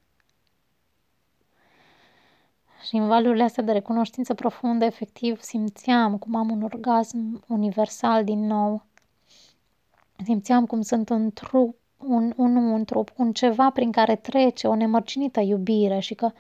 [2.86, 8.46] Și în valurile astea de recunoștință profundă, efectiv, simțeam cum am un orgasm universal din
[8.46, 8.86] nou.
[10.24, 14.76] Simțeam cum sunt un trup, un, un, un trup, un ceva prin care trece o
[14.76, 16.26] nemărcinită iubire și că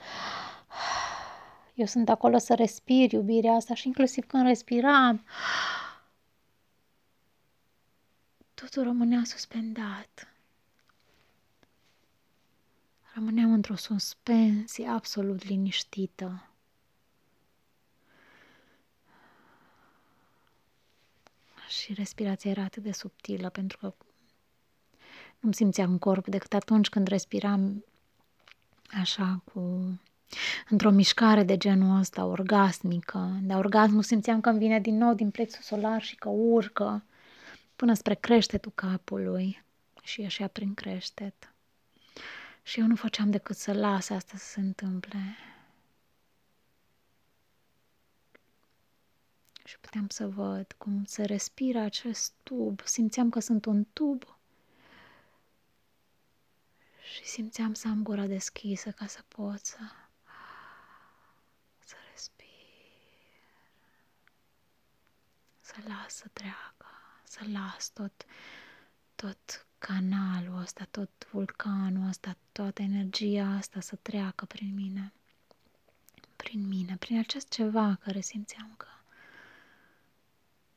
[1.73, 5.23] eu sunt acolo să respir iubirea asta și inclusiv când respiram,
[8.53, 10.34] totul rămânea suspendat.
[13.15, 16.49] Rămâneam într-o suspensie absolut liniștită.
[21.67, 23.93] Și respirația era atât de subtilă pentru că
[25.39, 27.85] nu simțeam corp decât atunci când respiram
[29.01, 29.59] așa cu
[30.69, 33.39] într-o mișcare de genul ăsta, orgasmică.
[33.41, 37.03] De orgasmul simțeam că îmi vine din nou din plexul solar și că urcă
[37.75, 39.63] până spre creștetul capului
[40.03, 41.54] și ieșea prin creștet.
[42.65, 45.35] Și eu nu făceam decât să las asta să se întâmple.
[49.65, 52.81] Și puteam să văd cum se respiră acest tub.
[52.85, 54.37] Simțeam că sunt un tub.
[57.13, 59.79] Și simțeam să am gura deschisă ca să pot să,
[61.79, 62.45] să respir.
[65.59, 66.87] Să las să treacă,
[67.23, 68.25] să las tot,
[69.15, 75.13] tot canalul ăsta, tot vulcanul ăsta, toată energia asta să treacă prin mine.
[76.35, 78.87] Prin mine, prin acest ceva care simțeam că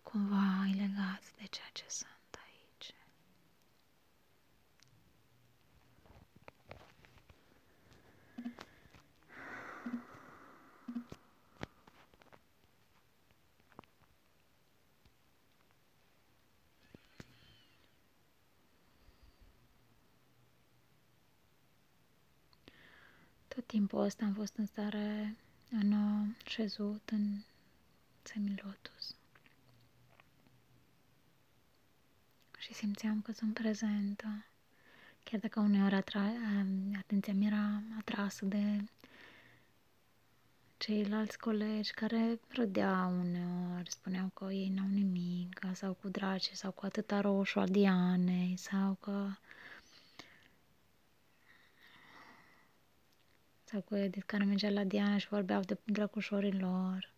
[0.02, 2.17] cumva e legat de ceea ce sunt.
[23.58, 25.36] Tot timpul ăsta am fost în stare
[25.70, 25.94] în
[26.46, 27.40] șezut în
[28.22, 29.14] semilotus.
[32.58, 34.44] Și simțeam că sunt prezentă.
[35.24, 38.84] Chiar dacă uneori atra- atenția mi era atrasă de
[40.76, 46.84] ceilalți colegi care râdeau uneori, spuneau că ei n-au nimic, sau cu drace, sau cu
[46.86, 49.30] atâta roșu al Dianei, sau că
[53.68, 57.12] sau cu Edith care mergea la Diana și vorbeau de drăcușorii lor.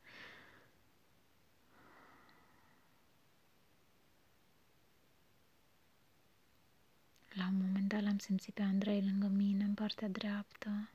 [7.32, 10.90] La un moment dat l-am simțit pe Andrei lângă mine, în partea dreaptă.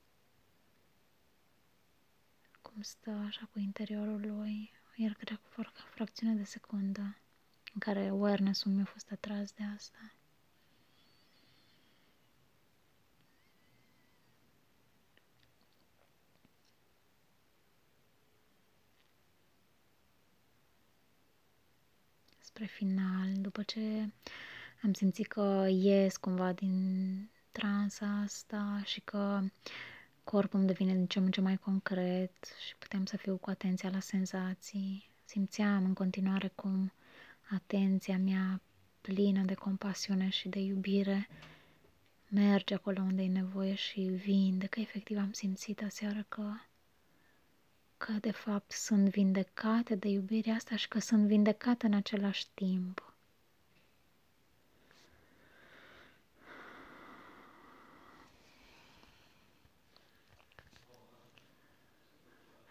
[2.62, 4.72] Cum stă așa cu interiorul lui.
[4.96, 7.02] El cred cu o fracțiune de secundă
[7.74, 10.15] în care awareness-ul meu a fost atras de asta.
[22.56, 24.10] Spre final, după ce
[24.84, 29.42] am simțit că ies cumva din transa asta și că
[30.24, 32.32] corpul îmi devine din ce în ce mai concret
[32.68, 35.10] și puteam să fiu cu atenția la senzații.
[35.26, 36.92] Simțeam în continuare cum
[37.50, 38.62] atenția mea
[39.02, 41.28] plină de compasiune și de iubire
[42.28, 46.52] merge acolo unde e nevoie și vinde, că efectiv am simțit aseară că
[47.98, 53.14] că de fapt sunt vindecate de iubirea asta și că sunt vindecate în același timp.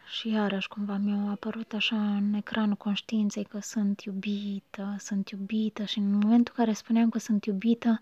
[0.06, 5.98] Și iarăși cumva mi-a apărut așa în ecranul conștiinței că sunt iubită, sunt iubită și
[5.98, 8.00] în momentul în care spuneam că sunt iubită,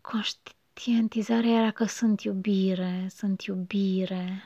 [0.00, 4.42] conștientizarea era că sunt iubire, sunt iubire.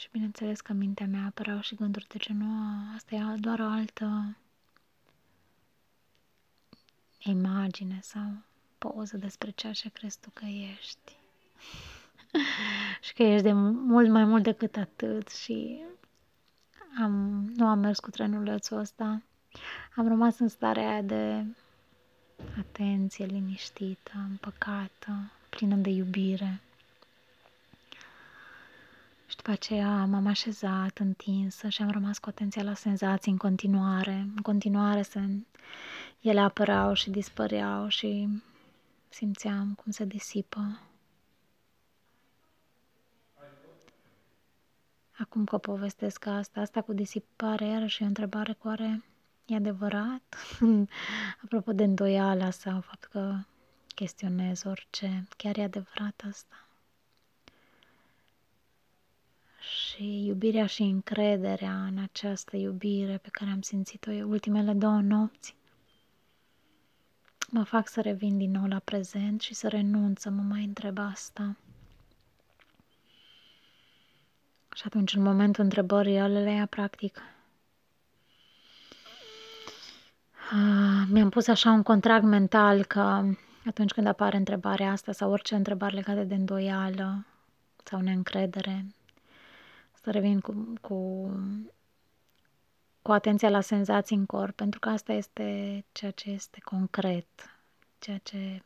[0.00, 3.64] Și bineînțeles că în mintea mea apărau și gânduri de genul, asta e doar o
[3.64, 4.36] altă
[7.18, 8.32] imagine sau
[8.78, 11.16] poză despre ceea ce crezi tu că ești.
[13.06, 15.82] și că ești de mult mai mult decât atât și
[17.02, 19.22] am, nu am mers cu trenulețul ăsta.
[19.96, 21.44] Am rămas în starea aia de
[22.58, 26.60] atenție liniștită, împăcată, plină de iubire.
[29.30, 34.12] Și după aceea m-am așezat întinsă și am rămas cu atenția la senzații în continuare.
[34.12, 35.20] În continuare să
[36.20, 38.28] ele apăreau și dispăreau și
[39.08, 40.80] simțeam cum se disipă.
[45.18, 49.04] Acum că povestesc asta, asta cu disipare, iarăși e o întrebare cu are
[49.46, 50.36] e adevărat?
[51.44, 53.36] Apropo de îndoiala sau faptul că
[53.94, 56.69] chestionez orice, chiar e adevărat asta?
[59.60, 65.54] Și iubirea și încrederea în această iubire pe care am simțit-o ultimele două nopți
[67.50, 70.98] mă fac să revin din nou la prezent și să renunț să mă mai întreb
[70.98, 71.56] asta.
[74.74, 77.22] Și atunci, în momentul întrebării, el le ia practic.
[80.52, 83.24] Uh, mi-am pus așa un contract mental că
[83.66, 87.26] atunci când apare întrebarea asta sau orice întrebare legată de îndoială
[87.84, 88.86] sau neîncredere,
[90.00, 91.30] să revin cu, cu,
[93.02, 97.26] cu atenția la senzații în corp, pentru că asta este ceea ce este concret,
[97.98, 98.62] ceea ce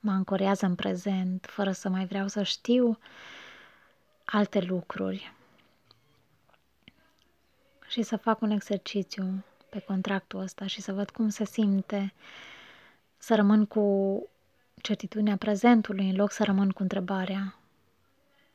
[0.00, 2.98] mă ancorează în prezent, fără să mai vreau să știu
[4.24, 5.32] alte lucruri
[7.88, 12.12] și să fac un exercițiu pe contractul ăsta și să văd cum se simte
[13.18, 14.26] să rămân cu
[14.82, 17.56] certitudinea prezentului în loc să rămân cu întrebarea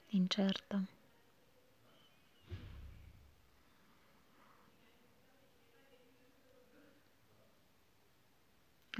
[0.10, 0.82] incertă.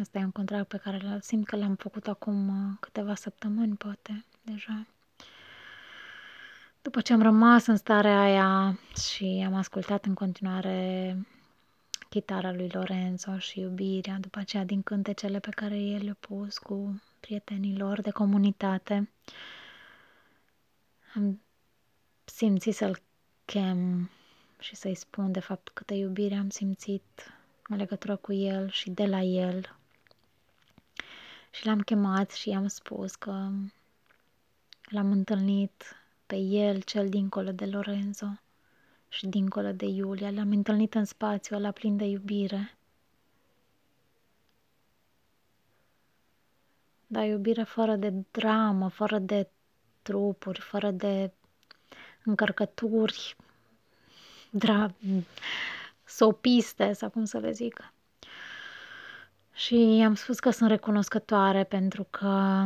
[0.02, 4.26] Asta e un contract pe care simt că l-am făcut acum uh, câteva săptămâni, poate,
[4.42, 4.86] deja.
[6.82, 8.80] După ce am rămas în starea aia
[9.12, 11.18] și am ascultat în continuare
[12.10, 17.02] chitara lui Lorenzo și iubirea, după aceea din cântecele pe care el le-a pus cu
[17.20, 19.10] prietenii lor de comunitate,
[21.16, 21.42] am
[22.24, 23.02] simțit să-l
[23.46, 24.10] chem
[24.60, 27.32] și să-i spun de fapt câtă iubire am simțit
[27.68, 29.78] în legătură cu el și de la el.
[31.58, 33.50] Și l-am chemat și i-am spus că
[34.84, 35.84] l-am întâlnit
[36.26, 38.40] pe el, cel dincolo de Lorenzo
[39.10, 40.32] și dincolo de Iulia.
[40.32, 42.78] L-am întâlnit în spațiu ăla plin de iubire.
[47.08, 49.50] Dar iubire fără de dramă, fără de
[50.02, 51.32] trupuri, fără de
[52.24, 53.36] încărcături,
[54.50, 54.96] dra-
[56.06, 57.92] sopiste, sau cum să le zic.
[59.58, 62.66] Și am spus că sunt recunoscătoare pentru că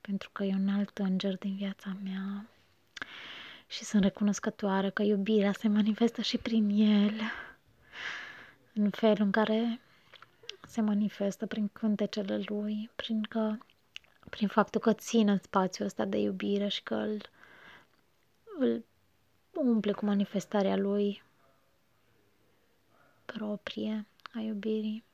[0.00, 2.46] pentru că e un alt înger din viața mea.
[3.66, 7.20] Și sunt recunoscătoare că iubirea se manifestă și prin el,
[8.74, 9.80] în felul în care
[10.66, 13.56] se manifestă prin cântecele lui, prin, că,
[14.30, 17.20] prin faptul că ține în spațiul ăsta de iubire și că îl,
[18.58, 18.84] îl
[19.54, 21.22] umple cu manifestarea lui
[23.24, 25.04] proprie a iubirii.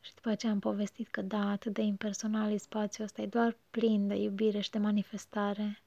[0.00, 3.56] Și după aceea am povestit că da, atât de impersonal e spațiul ăsta, e doar
[3.70, 5.80] plin de iubire și de manifestare.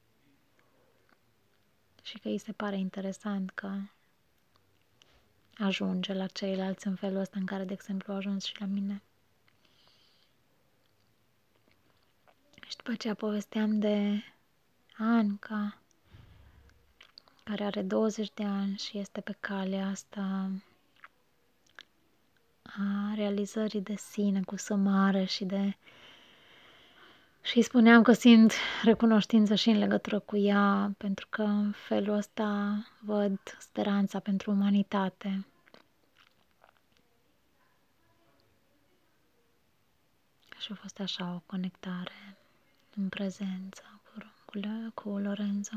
[2.03, 3.77] Și că îi se pare interesant că
[5.57, 9.01] ajunge la ceilalți în felul ăsta în care, de exemplu, a ajuns și la mine.
[12.67, 14.23] Și după aceea povesteam de
[14.97, 15.77] Anca,
[17.43, 20.51] care are 20 de ani și este pe calea asta
[22.77, 25.75] a realizării de sine cu sămare și de
[27.41, 28.53] și îi spuneam că simt
[28.83, 35.45] recunoștință și în legătură cu ea, pentru că în felul ăsta văd speranța pentru umanitate.
[40.59, 42.37] Și a fost așa o conectare
[42.95, 44.59] în prezență cu, cu,
[44.93, 45.75] cu Lorenzo.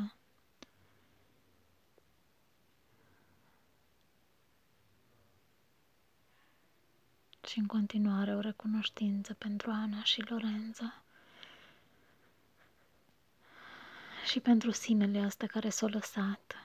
[7.54, 10.84] Și în continuare o recunoștință pentru Ana și Lorenzo
[14.26, 16.56] și pentru sinele astea care s-au lăsat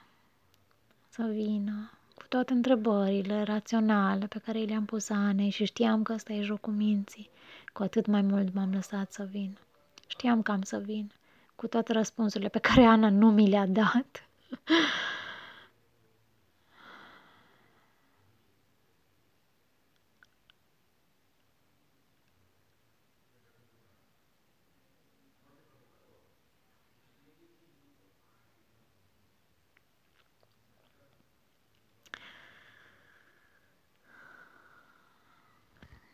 [1.08, 6.32] să vină cu toate întrebările raționale pe care le-am pus Anei și știam că ăsta
[6.32, 7.30] e jocul minții,
[7.72, 9.56] cu atât mai mult m-am lăsat să vin.
[10.06, 11.12] Știam că am să vin,
[11.56, 14.24] cu toate răspunsurile pe care Ana nu mi le-a dat.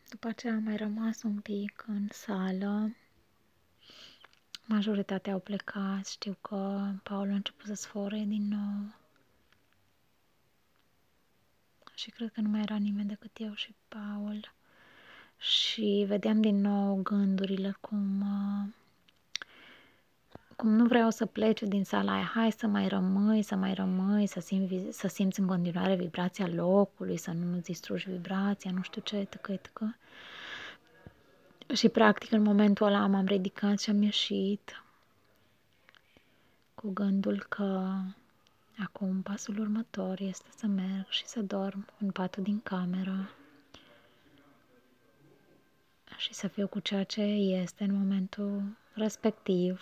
[0.09, 2.95] După aceea am mai rămas un pic în sală.
[4.65, 6.07] Majoritatea au plecat.
[6.07, 8.95] Știu că Paul a început să sfore din nou.
[11.95, 14.53] Și cred că nu mai era nimeni decât eu și Paul.
[15.37, 18.73] și vedeam din nou gândurile cum, uh,
[20.57, 24.27] cum nu vreau să plece din sala aia, hai să mai rămâi, să mai rămâi,
[24.27, 29.25] să simți, să simți în continuare vibrația locului, să nu distrugi vibrația, nu știu ce,
[29.29, 29.95] tăcă, tăcă.
[31.73, 34.83] Și practic în momentul ăla m-am ridicat și am ieșit
[36.75, 37.93] cu gândul că
[38.77, 43.29] acum pasul următor este să merg și să dorm în patul din cameră
[46.17, 48.63] și să fiu cu ceea ce este în momentul
[48.93, 49.81] respectiv,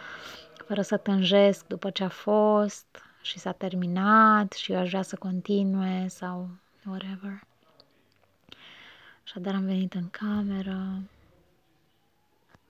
[0.66, 2.86] fără să tânjesc după ce a fost
[3.22, 6.48] și s-a terminat și eu aș vrea să continue sau
[6.84, 7.42] whatever.
[9.24, 11.02] Așadar am venit în cameră,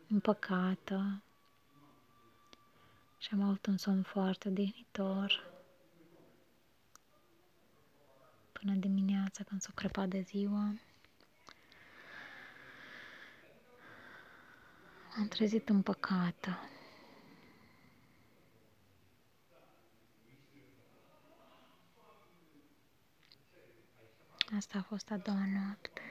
[0.09, 1.23] împăcată
[3.19, 5.45] și am avut un somn foarte odihnitor
[8.53, 10.75] până dimineața când s-o crăpat de ziua.
[15.19, 16.59] Am trezit împăcată.
[24.57, 26.06] Asta a fost a doua noapte.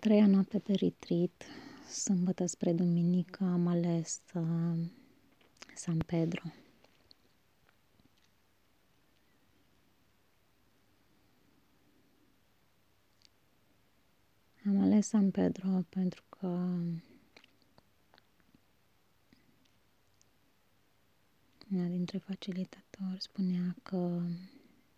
[0.00, 1.44] Treia noapte de retreat,
[1.90, 4.78] sâmbătă spre duminică, am ales uh,
[5.74, 6.42] San Pedro.
[14.66, 16.46] Am ales San Pedro pentru că
[21.72, 24.22] una dintre facilitatori spunea că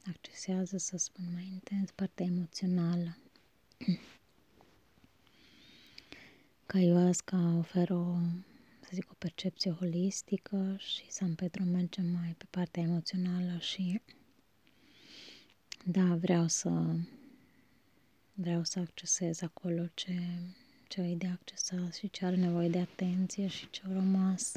[0.06, 3.16] accesează, să spun mai intens, partea emoțională
[6.66, 8.16] că ayahuasca oferă o,
[8.80, 14.00] să zic, o percepție holistică și San Pedro merge mai pe partea emoțională și
[15.84, 16.70] da, vreau să
[18.34, 20.20] vreau să accesez acolo ce,
[20.88, 24.52] ce ai de accesat și ce are nevoie de atenție și ce au rămas.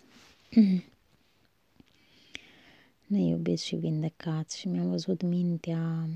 [3.08, 6.10] Neiubiți și vindecați și mi-am văzut mintea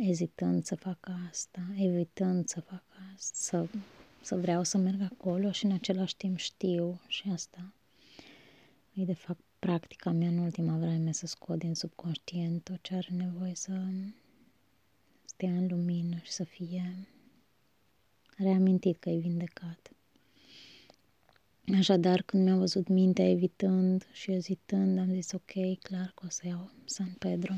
[0.00, 3.66] ezitând să fac asta, evitând să fac asta, să
[4.24, 7.72] să vreau să merg acolo și în același timp știu și asta
[8.92, 13.08] e de fapt practica mea în ultima vreme să scot din subconștient tot ce are
[13.10, 13.82] nevoie să
[15.24, 17.08] stea în lumină și să fie
[18.36, 19.90] reamintit că e vindecat.
[21.76, 26.46] Așadar, când mi-a văzut mintea evitând și ezitând, am zis ok, clar că o să
[26.46, 27.54] iau San Pedro.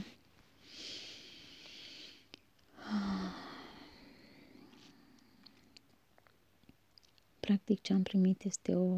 [7.46, 8.94] Practic ce am primit este o,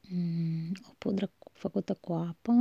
[0.00, 2.52] mm, o pudră făcută cu apă,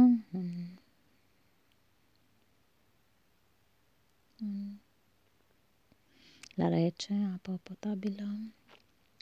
[6.56, 8.38] la rece, apă potabilă,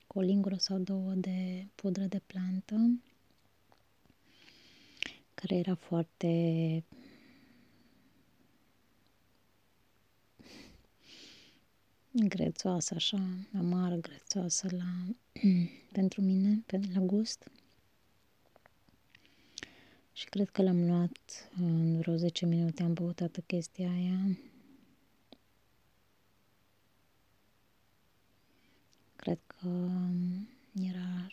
[0.07, 2.99] cu o lingură sau două de pudră de plantă,
[5.33, 6.83] care era foarte
[12.13, 13.21] grețoasă, așa,
[13.57, 15.13] amară, grețoasă la,
[15.91, 17.51] pentru mine, pe, la gust.
[20.13, 24.37] Și cred că l-am luat în vreo 10 minute, am băut toată chestia aia.
[29.15, 29.89] Cred că
[30.73, 31.27] era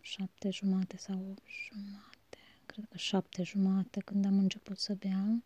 [0.00, 2.38] șapte jumate sau opt jumate.
[2.66, 5.42] Cred că șapte jumate când am început să beau.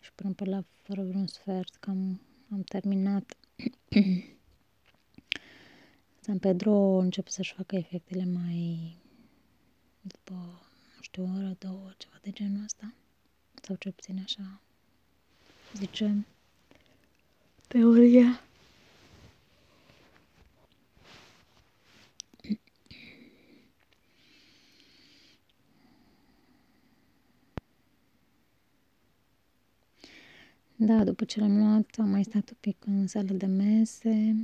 [0.00, 3.36] Și până pe la fără vreun sfert, cam am terminat
[6.20, 8.96] San Pedro începe să-și facă efectele mai
[10.00, 10.32] după,
[10.96, 12.94] nu știu, o oră, două, ceva de genul ăsta.
[13.62, 14.60] Sau cel puțin așa
[15.74, 16.26] zice
[17.68, 18.42] teoria.
[30.80, 34.36] Da, după ce l-am luat, am mai stat un pic în sală de mese.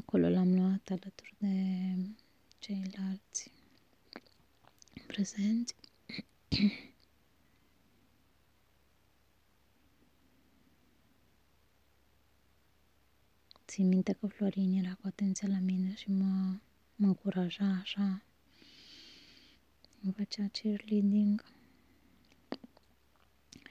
[0.00, 1.94] Acolo l-am luat alături de
[2.58, 3.50] ceilalți
[5.06, 5.74] prezenți.
[13.66, 16.56] țin minte că Florin era cu atenție la mine și mă,
[16.96, 18.22] mă încuraja așa.
[20.02, 21.55] Îmi făcea cheerleading.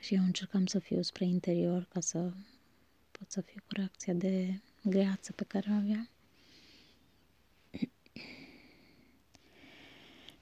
[0.06, 2.34] Și eu încercam să fiu spre interior ca să
[3.12, 6.10] pot să fiu cu reacția de greață pe care o aveam.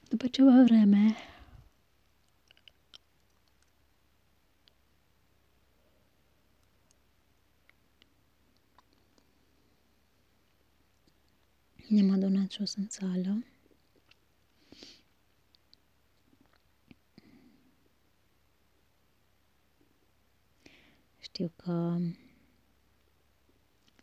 [0.10, 1.16] După ceva vreme,
[11.88, 13.44] ne-am adunat jos în sală.
[21.34, 21.98] Știu că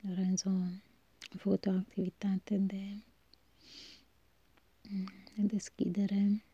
[0.00, 0.48] Lorenzo
[1.32, 3.02] a făcut o activitate de,
[5.34, 6.44] de deschidere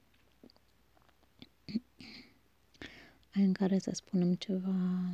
[3.32, 5.10] în care să spunem ceva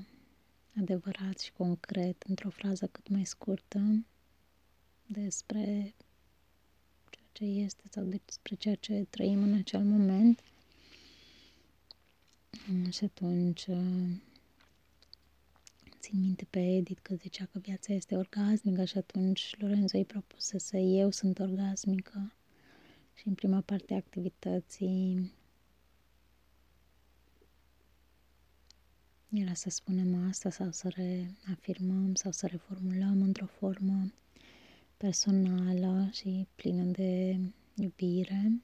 [0.78, 4.06] adevărat și concret într-o frază cât mai scurtă
[5.06, 5.94] despre
[7.10, 10.42] ceea ce este sau despre ceea ce trăim în acel moment.
[12.90, 13.66] Și atunci
[16.02, 20.58] țin minte pe Edith că zicea că viața este orgasmică și atunci Lorenzo îi propuse
[20.58, 22.32] să eu sunt orgasmică
[23.14, 25.32] și în prima parte a activității
[29.30, 34.12] era să spunem asta sau să reafirmăm sau să reformulăm într-o formă
[34.96, 37.38] personală și plină de
[37.74, 38.62] iubire.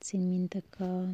[0.00, 1.12] Țin minte că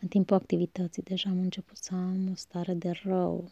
[0.00, 3.50] în timpul activității deja am început să am o stare de rău,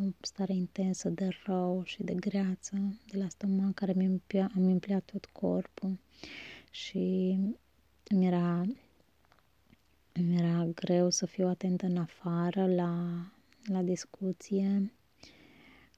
[0.00, 2.76] o stare intensă de rău și de greață
[3.06, 4.20] de la stomac care mi
[4.54, 5.98] am umpleat tot corpul
[6.70, 7.36] și
[8.10, 8.64] mi era,
[10.14, 13.22] mi era greu să fiu atentă în afară la,
[13.64, 14.92] la discuție.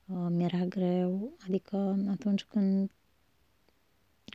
[0.07, 2.91] Uh, mi era greu, adică atunci când,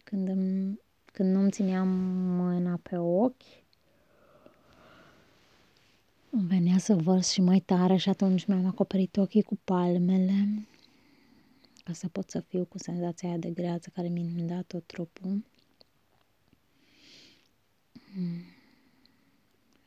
[0.03, 0.79] când îmi
[1.15, 1.87] când nu-mi țineam
[2.37, 3.63] mâna pe ochi,
[6.29, 10.67] îmi venea să vărs și mai tare și atunci mi-am acoperit ochii cu palmele
[11.83, 15.43] ca să pot să fiu cu senzația aia de greață care mi inunda tot trupul.
[18.15, 18.41] Mm.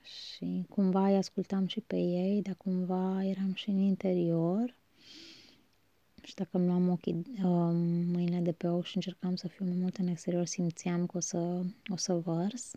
[0.02, 4.77] Și cumva îi ascultam și pe ei, dar cumva eram și în interior
[6.28, 7.70] și dacă îmi luam ochii, uh,
[8.12, 11.20] mâinile de pe ochi și încercam să fiu mai mult în exterior, simțeam că o
[11.20, 12.74] să, o să vărs.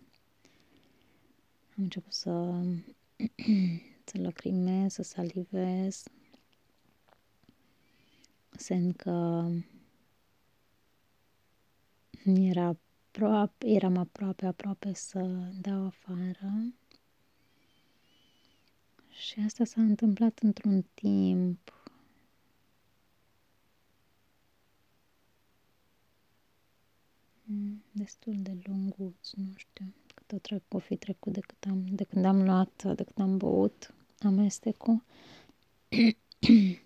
[1.77, 2.29] Am început să,
[4.09, 6.03] să lacrimez, să salivez.
[8.49, 9.47] Semn că
[12.25, 15.19] era aproape, eram aproape, aproape să
[15.61, 16.73] dau afară.
[19.09, 21.80] Și asta s-a întâmplat într-un timp
[27.91, 32.03] destul de lunguț, nu știu cât o, trec, o fi trecut de, cât am, de
[32.03, 35.03] când am luat, de când am băut amestecul.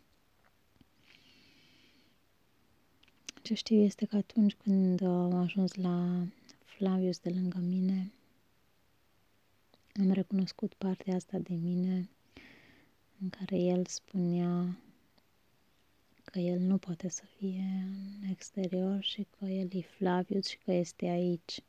[3.41, 6.25] Ce știu este că atunci când am ajuns la
[6.63, 8.11] Flavius de lângă mine,
[9.93, 12.09] am recunoscut partea asta de mine
[13.21, 14.77] în care el spunea
[16.35, 17.87] că el nu poate să fie
[18.21, 21.59] în exterior și că el e Flavius și că este aici.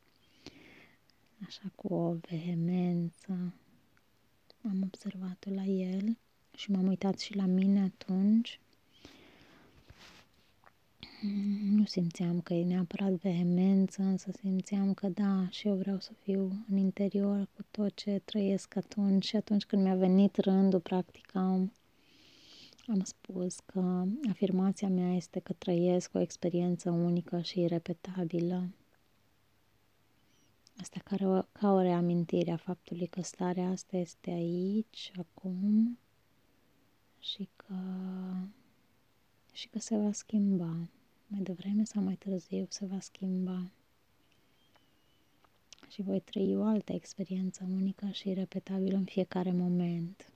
[1.45, 3.53] Așa cu o vehemență
[4.63, 6.17] am observat-o la el
[6.55, 8.59] și m-am uitat și la mine atunci.
[11.63, 16.65] Nu simțeam că e neapărat vehemență, însă simțeam că da, și eu vreau să fiu
[16.69, 21.71] în interior cu tot ce trăiesc atunci și atunci când mi-a venit rândul, practic am
[22.87, 28.69] am spus că afirmația mea este că trăiesc o experiență unică și irepetabilă.
[30.81, 35.97] Asta ca o, ca o reamintire a faptului că starea asta este aici, acum
[37.19, 37.75] și că,
[39.51, 40.89] și că se va schimba.
[41.27, 43.71] Mai devreme sau mai târziu se va schimba.
[45.89, 50.31] Și voi trăi o altă experiență unică și irepetabilă în fiecare moment.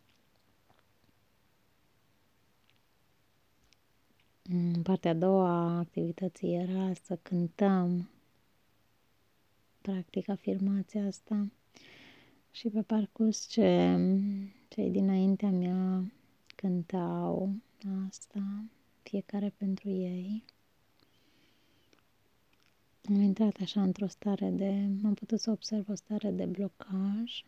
[4.83, 8.09] Partea a doua a activității era să cântăm
[9.81, 11.47] practic afirmația asta.
[12.51, 13.97] Și pe parcurs ce
[14.67, 16.11] cei dinaintea mea
[16.55, 17.53] cântau
[18.07, 18.63] asta,
[19.03, 20.43] fiecare pentru ei.
[23.09, 27.43] Am intrat așa într-o stare de, am putut să observ o stare de blocaj.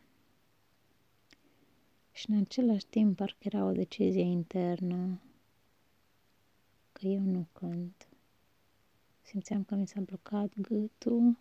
[2.11, 5.19] Și în același timp parcă era o decizie internă.
[5.19, 5.22] că
[7.07, 8.07] eu nu cânt.
[9.21, 11.37] Simțeam că mi s-a blocat gâtul,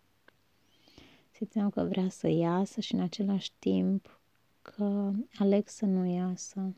[1.31, 4.21] simțeam că vrea să iasă și în același timp
[4.63, 6.75] că aleg să nu iasă.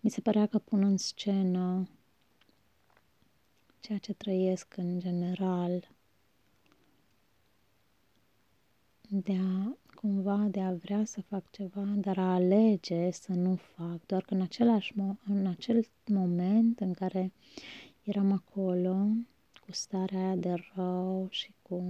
[0.00, 1.88] Mi se părea că pun în scenă
[3.80, 5.88] ceea ce trăiesc în general,
[9.08, 14.06] de a cumva de a vrea să fac ceva, dar a alege să nu fac,
[14.06, 17.32] doar că în, același mo- în acel moment în care
[18.04, 19.06] eram acolo
[19.64, 21.82] cu starea aia de rău și cu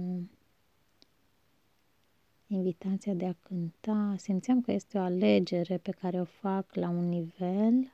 [2.47, 7.09] invitația de a cânta, simțeam că este o alegere pe care o fac la un
[7.09, 7.91] nivel.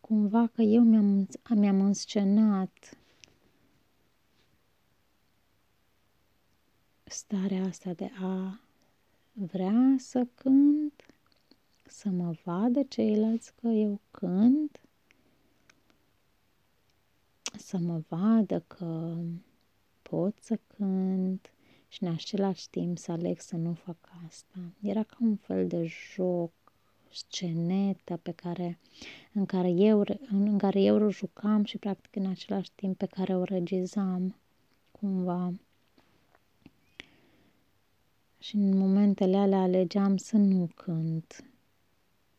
[0.00, 2.96] Cumva că eu mi-am, mi-am înscenat
[7.04, 8.60] starea asta de a
[9.32, 11.06] vrea să cânt,
[11.86, 14.81] să mă vadă ceilalți că eu cânt,
[17.56, 19.16] să mă vadă că
[20.02, 21.52] pot să cânt
[21.88, 23.96] și în același timp să aleg să nu fac
[24.26, 24.58] asta.
[24.80, 25.84] Era ca un fel de
[26.14, 26.52] joc,
[27.10, 28.78] scenetă pe care,
[29.32, 33.36] în, care eu, în care eu o jucam și practic în același timp pe care
[33.36, 34.36] o regizam
[34.90, 35.52] cumva.
[38.38, 41.44] Și în momentele alea alegeam să nu cânt,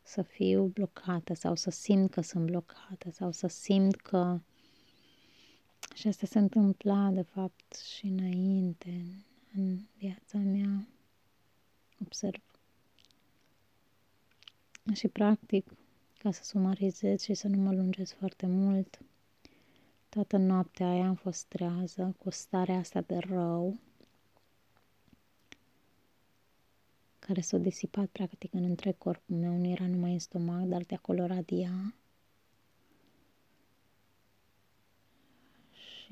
[0.02, 4.40] să fiu blocată sau să simt că sunt blocată sau să simt că...
[5.94, 9.04] Și asta se întâmpla, de fapt, și înainte,
[9.54, 10.86] în viața mea.
[12.00, 12.42] Observ.
[14.94, 15.74] Și, practic,
[16.18, 18.98] ca să sumarizez și să nu mă lungesc foarte mult,
[20.08, 23.78] toată noaptea aia am fost trează cu starea asta de rău,
[27.18, 30.94] care s-a disipat practic în întreg corpul meu, nu era numai în stomac, dar de
[30.94, 31.94] acolo radia.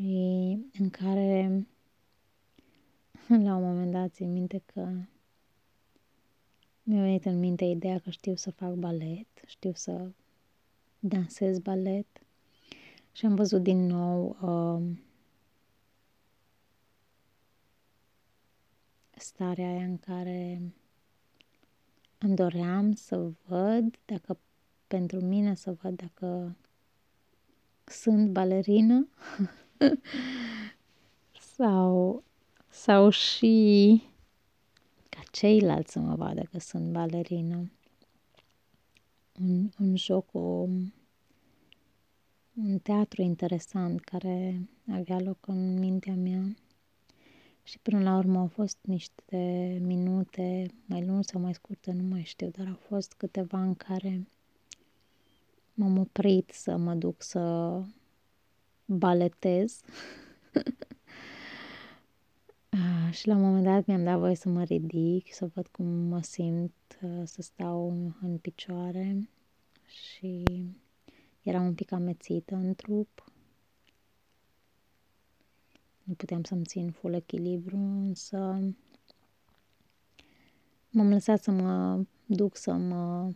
[0.03, 1.66] Și în care
[3.46, 4.80] la un moment dat țin minte că
[6.82, 10.11] mi-a venit în minte ideea că știu să fac balet, știu să
[10.98, 12.07] dansez balet
[13.12, 14.96] și am văzut din nou uh,
[19.11, 20.62] starea aia în care
[22.18, 24.38] îmi doream să văd dacă
[24.86, 26.57] pentru mine să văd dacă
[27.84, 29.09] sunt balerină
[31.56, 32.22] sau,
[32.68, 34.02] sau și
[35.08, 37.70] ca ceilalți să mă vadă că sunt balerină.
[39.40, 40.66] Un, un joc, o,
[42.54, 46.54] un teatru interesant care avea loc în mintea mea
[47.62, 52.22] și până la urmă au fost niște minute mai lungi sau mai scurte, nu mai
[52.22, 54.26] știu, dar au fost câteva în care
[55.74, 57.40] m-am oprit să mă duc să
[58.84, 59.80] baletez.
[63.10, 66.22] și la un moment dat mi-am dat voie să mă ridic, să văd cum mă
[66.22, 66.72] simt,
[67.24, 67.88] să stau
[68.22, 69.28] în picioare
[69.86, 70.44] și
[71.40, 73.32] eram un pic amețită în trup
[76.02, 78.36] nu puteam să-mi țin full echilibru, însă
[80.90, 83.32] m-am lăsat să mă duc să mă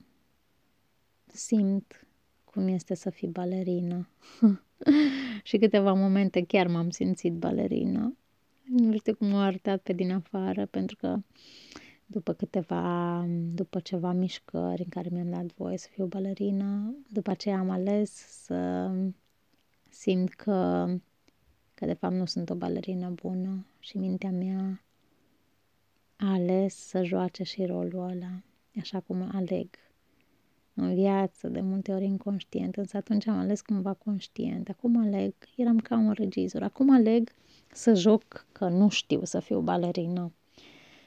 [1.26, 2.06] simt
[2.44, 4.08] cum este să fii balerină.
[5.42, 8.16] și câteva momente chiar m-am simțit balerină.
[8.64, 11.18] Nu știu cum m-a arătat pe din afară, pentru că
[12.06, 13.24] după câteva,
[13.54, 18.10] după ceva mișcări în care mi-am dat voie să fiu balerină, după aceea am ales
[18.44, 18.90] să
[19.88, 20.88] simt că
[21.74, 24.84] că de fapt nu sunt o balerină bună și mintea mea
[26.16, 28.42] a ales să joace și rolul ăla,
[28.78, 29.68] așa cum aleg
[30.76, 34.68] în viață, de multe ori inconștient, însă atunci am ales cumva conștient.
[34.68, 37.30] Acum aleg, eram ca un regizor, acum aleg
[37.72, 40.32] să joc că nu știu să fiu balerină.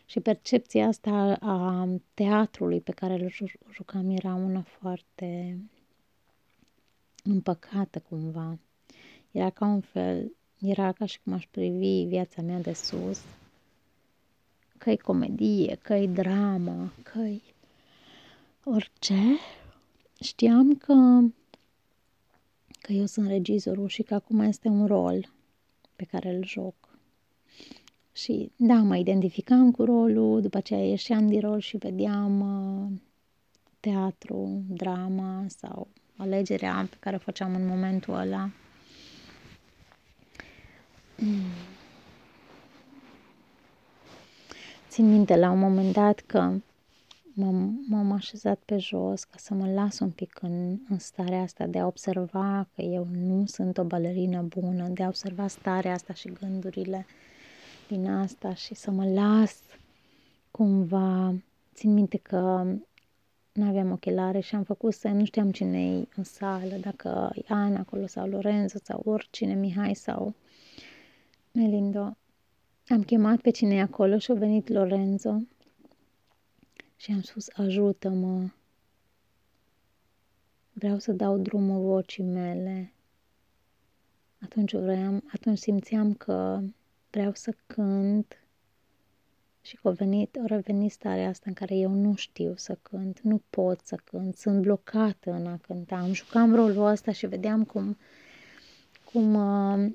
[0.05, 3.31] Și percepția asta a teatrului pe care îl
[3.71, 5.57] jucam era una foarte
[7.23, 8.57] împăcată cumva.
[9.31, 13.21] Era ca un fel era ca și cum aș privi viața mea de sus,
[14.77, 17.41] că e comedie, că e dramă, că e
[18.63, 19.15] orice.
[20.21, 21.19] Știam că,
[22.81, 25.31] că eu sunt regizorul și că acum este un rol
[25.95, 26.75] pe care îl joc.
[28.11, 32.91] Și da, mă identificam cu rolul, după aceea ieșeam din rol și vedeam uh,
[33.79, 38.49] teatru, drama sau alegerea pe care o făceam în momentul ăla.
[44.89, 46.53] Țin minte la un moment dat că
[47.39, 51.65] m-am, m-am așezat pe jos ca să mă las un pic în, în starea asta
[51.65, 56.13] de a observa că eu nu sunt o balerină bună, de a observa starea asta
[56.13, 57.05] și gândurile
[57.87, 59.61] din asta și să mă las
[60.51, 61.35] cumva.
[61.73, 62.65] Țin minte că
[63.51, 67.41] nu aveam ochelare și am făcut să nu știam cine e în sală, dacă e
[67.47, 70.33] Ana acolo sau Lorenzo sau oricine, Mihai sau
[71.51, 72.17] Melindo.
[72.87, 75.41] Am chemat pe cine e acolo și a venit Lorenzo
[76.99, 78.49] și am spus ajută-mă.
[80.73, 82.93] Vreau să dau drumul vocii mele.
[84.41, 86.61] Atunci vreau, atunci simțeam că
[87.09, 88.43] vreau să cânt
[89.61, 93.19] și că a venit, a revenit starea asta în care eu nu știu să cânt,
[93.19, 95.95] nu pot să cânt, sunt blocată în a cânta.
[95.97, 97.97] Am jucam rolul ăsta și vedeam cum,
[99.11, 99.91] cum, uh,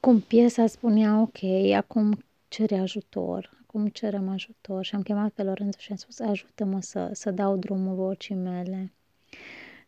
[0.00, 4.84] cum piesa spunea, ok, acum cere ajutor, acum cerem ajutor.
[4.84, 8.92] Și am chemat pe Lorenzo și am spus, ajută-mă să, să dau drumul vocii mele.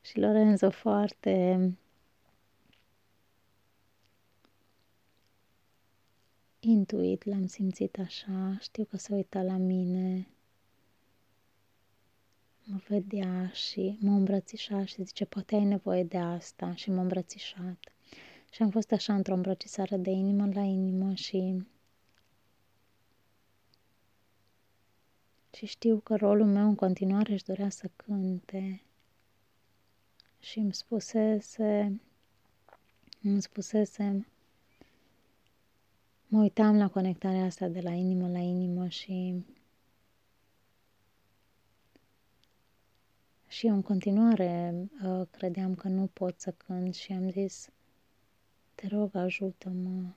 [0.01, 1.61] Și Lorenzo foarte
[6.61, 10.29] intuit, l-am simțit așa, știu că se uita la mine,
[12.65, 17.79] mă vedea și mă îmbrățișa și zice, poate ai nevoie de asta și m-a îmbrățișat.
[18.51, 21.63] Și am fost așa într-o îmbrățișare de inimă la inimă și
[25.53, 28.83] și știu că rolul meu în continuare își dorea să cânte.
[30.39, 32.01] Și îmi spusese
[33.23, 34.27] îmi spusese
[36.27, 39.45] mă uitam la conectarea asta de la inimă la inimă și
[43.49, 44.75] și eu în continuare
[45.05, 47.69] uh, credeam că nu pot să cânt și am zis
[48.75, 50.13] te rog ajută-mă.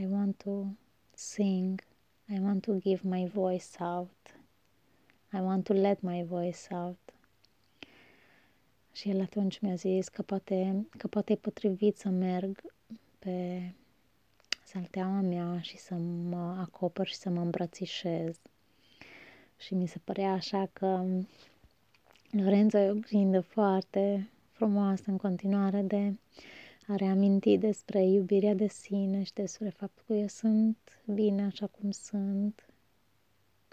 [0.00, 0.64] I want to
[1.14, 1.82] sing.
[2.28, 4.33] I want to give my voice out
[5.34, 7.14] I want to let my voice out
[8.94, 12.62] și el atunci mi-a zis că poate, că poate e potrivit să merg
[13.18, 13.60] pe
[14.64, 15.94] salteaua mea și să
[16.28, 18.36] mă acopăr și să mă îmbrățișez.
[19.56, 21.04] Și mi se părea așa că
[22.30, 26.14] Lorenzo e o grindă foarte frumoasă în continuare de
[26.86, 30.76] a reaminti despre iubirea de sine și despre faptul că eu sunt
[31.14, 32.66] bine așa cum sunt,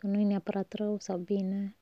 [0.02, 1.76] că nu e neapărat rău sau bine,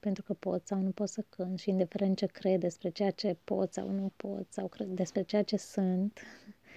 [0.00, 3.36] pentru că pot sau nu pot să cânt și indiferent ce cred despre ceea ce
[3.44, 6.20] pot sau nu pot sau cred despre ceea ce sunt,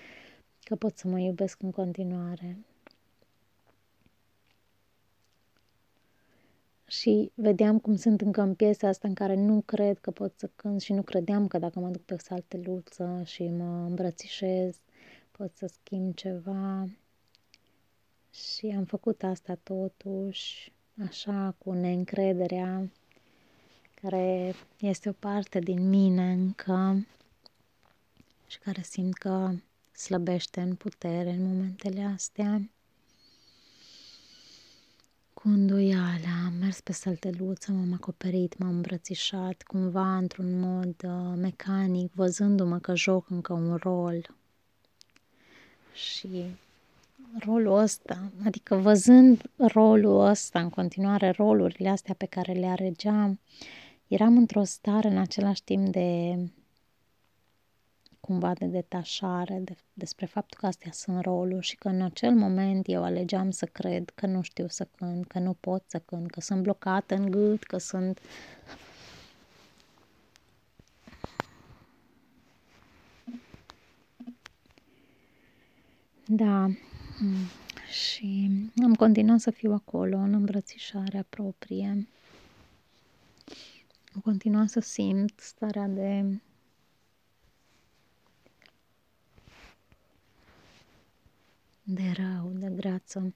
[0.67, 2.57] că pot să mă iubesc în continuare.
[6.87, 10.49] Și vedeam cum sunt încă în piesa asta în care nu cred că pot să
[10.55, 14.77] cânt și nu credeam că dacă mă duc pe salteluță și mă îmbrățișez,
[15.31, 16.87] pot să schimb ceva.
[18.31, 20.71] Și am făcut asta totuși,
[21.07, 22.91] așa, cu neîncrederea,
[24.01, 27.07] care este o parte din mine încă
[28.47, 29.51] și care simt că
[29.91, 32.69] slăbește în putere în momentele astea.
[35.33, 42.13] Cu îndoială am mers pe sălteluță, m-am acoperit, m-am îmbrățișat, cumva într-un mod uh, mecanic,
[42.13, 44.35] văzându-mă că joc încă un rol.
[45.93, 46.55] Și
[47.37, 53.39] rolul ăsta, adică văzând rolul ăsta, în continuare rolurile astea pe care le aregeam,
[54.07, 56.37] eram într-o stare în același timp de
[58.19, 62.87] cumva de detașare de, despre faptul că astea sunt roluri și că în acel moment
[62.87, 66.41] eu alegeam să cred că nu știu să cânt, că nu pot să cânt, că
[66.41, 68.19] sunt blocată în gât, că sunt
[76.31, 76.69] Da,
[77.91, 78.49] și
[78.83, 82.07] am continuat să fiu acolo, în îmbrățișarea proprie.
[84.13, 86.39] Am continuat să simt starea de
[91.83, 93.33] de rău, de grață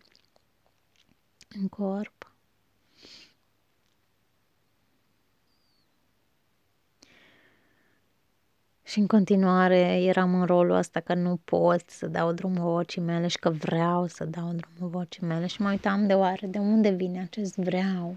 [1.49, 2.32] în corp.
[8.93, 13.27] Și în continuare eram în rolul ăsta că nu pot să dau drumul vocii mele
[13.27, 16.89] și că vreau să dau drumul vocii mele și mă uitam de oare de unde
[16.89, 18.15] vine acest vreau.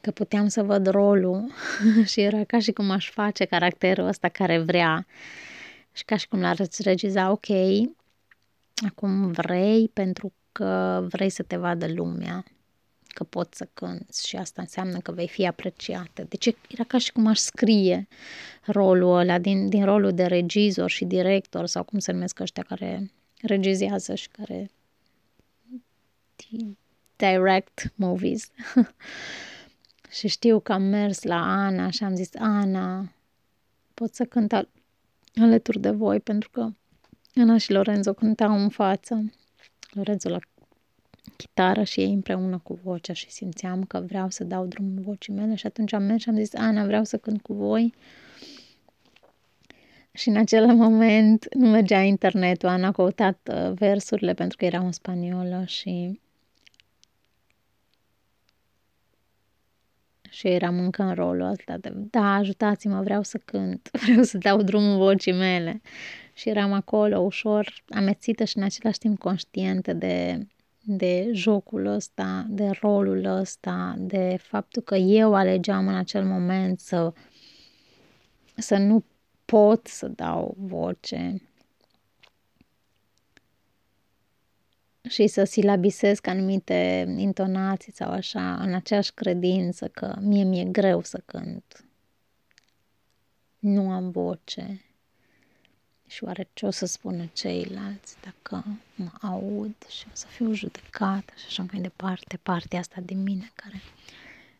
[0.00, 1.52] Că puteam să văd rolul
[2.10, 5.06] și era ca și cum aș face caracterul ăsta care vrea
[5.92, 7.48] și ca și cum l-ar regiza, ok,
[8.86, 12.44] acum vrei pentru că vrei să te vadă lumea,
[13.20, 16.26] că poți să cânți și asta înseamnă că vei fi apreciată.
[16.28, 18.08] Deci era ca și cum aș scrie
[18.66, 23.10] rolul ăla din, din rolul de regizor și director sau cum se numesc ăștia care
[23.42, 24.70] regizează și care
[27.16, 28.50] direct movies.
[30.16, 33.12] și știu că am mers la Ana și am zis, Ana,
[33.94, 34.70] pot să cânt al-
[35.34, 36.68] alături de voi, pentru că
[37.34, 39.32] Ana și Lorenzo cântau în față.
[39.90, 40.38] Lorenzo la
[41.36, 45.54] chitară și ei împreună cu vocea și simțeam că vreau să dau drumul vocii mele
[45.54, 47.94] și atunci am mers și am zis, Ana, vreau să cânt cu voi.
[50.12, 54.84] Și în acel moment nu mergea internetul, Ana a căutat uh, versurile pentru că erau
[54.84, 56.20] în spaniolă și
[60.30, 64.62] și eram încă în rolul ăsta de, da, ajutați-mă, vreau să cânt, vreau să dau
[64.62, 65.80] drumul vocii mele.
[66.32, 70.46] Și eram acolo ușor amețită și în același timp conștientă de,
[70.82, 77.12] de jocul ăsta, de rolul ăsta, de faptul că eu alegeam în acel moment să,
[78.56, 79.04] să nu
[79.44, 81.42] pot să dau voce
[85.08, 91.22] și să silabisesc anumite intonații sau așa, în aceeași credință că mie mi-e greu să
[91.24, 91.84] cânt.
[93.58, 94.84] Nu am voce.
[96.10, 101.32] Și oare ce o să spună ceilalți dacă mă aud și o să fiu judecată
[101.36, 103.80] și așa mai departe, partea asta de mine care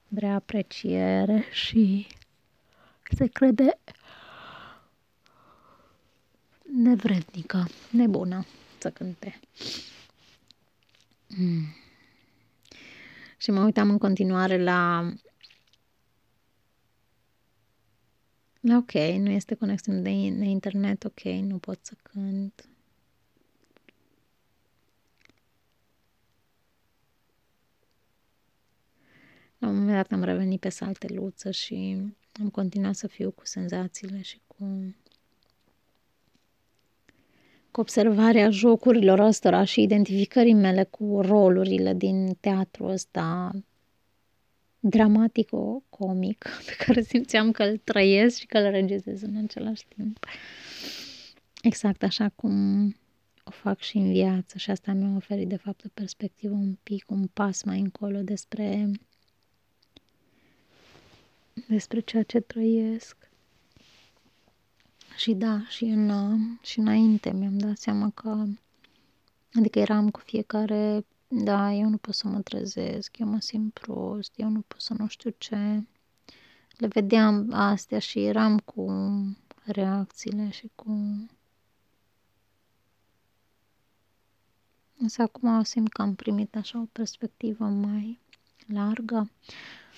[0.08, 2.06] vrea apreciere și
[3.16, 3.78] se crede
[6.62, 8.46] nevrednică, nebună
[8.78, 9.40] să cânte.
[11.26, 11.74] Mm.
[13.36, 15.12] Și mă uitam în continuare la la
[18.68, 22.68] ok, nu este conexiune de, de internet, ok, nu pot să cânt.
[29.58, 31.96] La un moment dat am revenit pe salteluță și
[32.40, 34.94] am continuat să fiu cu senzațiile și cu
[37.70, 43.50] cu observarea jocurilor ăstora și identificării mele cu rolurile din teatru ăsta
[44.80, 50.26] dramatico-comic pe care simțeam că îl trăiesc și că îl regizez în același timp.
[51.62, 52.84] Exact așa cum
[53.44, 57.10] o fac și în viață și asta mi-a oferit de fapt o perspectivă un pic,
[57.10, 58.90] un pas mai încolo despre
[61.68, 63.16] despre ceea ce trăiesc.
[65.16, 66.12] Și da, și, în,
[66.62, 68.44] și înainte mi-am dat seama că,
[69.52, 74.32] adică eram cu fiecare, da, eu nu pot să mă trezesc, eu mă simt prost,
[74.36, 75.82] eu nu pot să nu știu ce.
[76.76, 78.86] Le vedeam astea și eram cu
[79.64, 80.90] reacțiile și cu...
[84.98, 88.20] Însă acum simt că am primit așa o perspectivă mai
[88.66, 89.30] largă,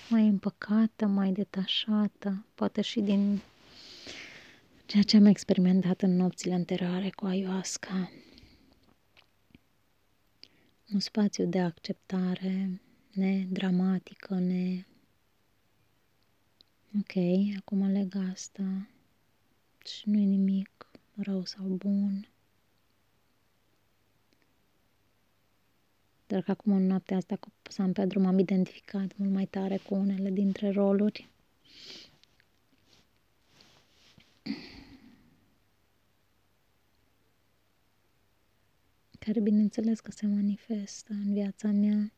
[0.09, 3.41] mai împăcată, mai detașată, poate și din
[4.85, 8.09] ceea ce am experimentat în nopțile anterioare cu ayahuasca.
[10.91, 12.81] Un spațiu de acceptare
[13.11, 14.85] nedramatică, ne...
[16.99, 17.23] Ok,
[17.57, 18.87] acum aleg asta
[19.85, 22.27] și nu e nimic rău sau bun.
[26.27, 29.93] Dar că acum în noaptea asta cu San Pedro m-am identificat mult mai tare cu
[29.93, 31.29] unele dintre roluri
[39.25, 42.11] care bineînțeles că se manifestă în viața mea,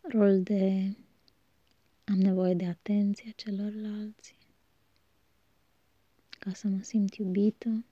[0.00, 0.94] rol de
[2.04, 4.36] am nevoie de atenție celorlalți,
[6.38, 7.84] ca să mă simt iubită.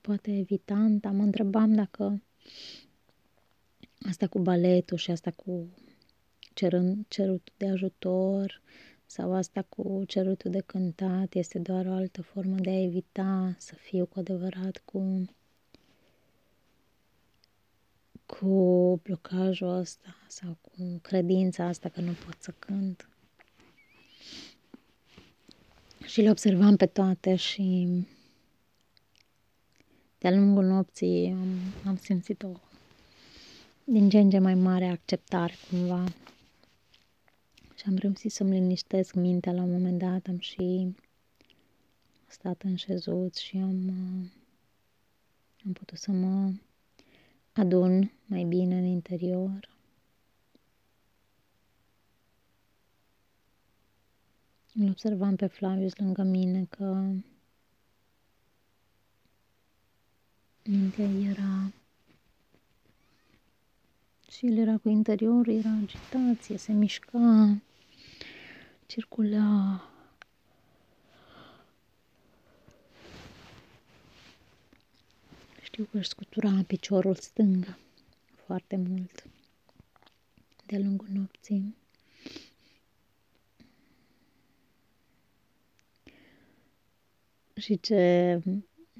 [0.00, 2.22] Poate evitant, mă întrebam dacă
[4.08, 5.68] asta cu baletul și asta cu
[6.54, 8.62] cerând, cerut de ajutor
[9.10, 13.74] sau asta cu cerutul de cântat este doar o altă formă de a evita să
[13.74, 15.24] fiu cu adevărat cu
[18.26, 23.08] cu blocajul ăsta sau cu credința asta că nu pot să cânt.
[26.06, 27.88] Și le observam pe toate și
[30.18, 31.48] de-a lungul nopții am,
[31.86, 32.48] am simțit o
[33.84, 36.04] din ce în ce mai mare acceptare cumva
[37.78, 40.94] și am reușit să-mi liniștesc mintea la un moment dat, am și
[42.26, 43.88] stat în șezut și am,
[45.64, 46.52] am putut să mă
[47.52, 49.68] adun mai bine în interior.
[54.74, 57.12] Îl observam pe Flavius lângă mine că
[60.64, 61.72] mintea era
[64.30, 67.56] și el era cu interiorul, era agitație, se mișca
[68.88, 69.82] circula
[75.62, 77.78] știu că își scutura piciorul stâng
[78.34, 79.24] foarte mult
[80.66, 81.76] de-a lungul nopții.
[87.56, 88.40] Și ce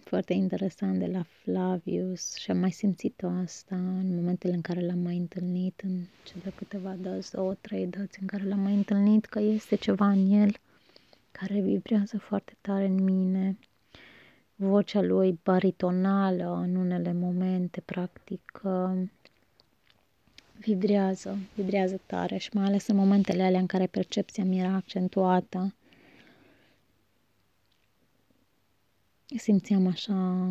[0.09, 4.98] foarte interesant de la Flavius și am mai simțit-o asta în momentele în care l-am
[4.98, 9.40] mai întâlnit, în cele câteva dăți, două, trei dăți în care l-am mai întâlnit, că
[9.40, 10.51] este ceva în el
[11.30, 13.59] care vibrează foarte tare în mine.
[14.55, 18.62] Vocea lui baritonală în unele momente, practic,
[20.59, 25.72] vibrează, vibrează tare și mai ales în momentele alea în care percepția mi era accentuată
[29.37, 30.49] Simțeam așa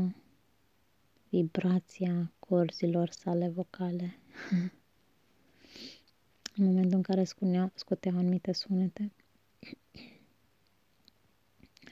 [1.30, 4.20] vibrația corzilor sale vocale
[6.56, 9.12] în momentul în care scutea, scotea anumite sunete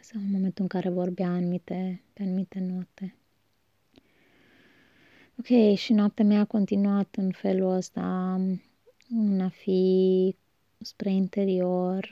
[0.02, 3.16] sau în momentul în care vorbea anumite, pe anumite note.
[5.40, 8.34] Ok, și noaptea mea a continuat în felul ăsta,
[9.10, 10.36] în a fi
[10.80, 12.10] spre interior,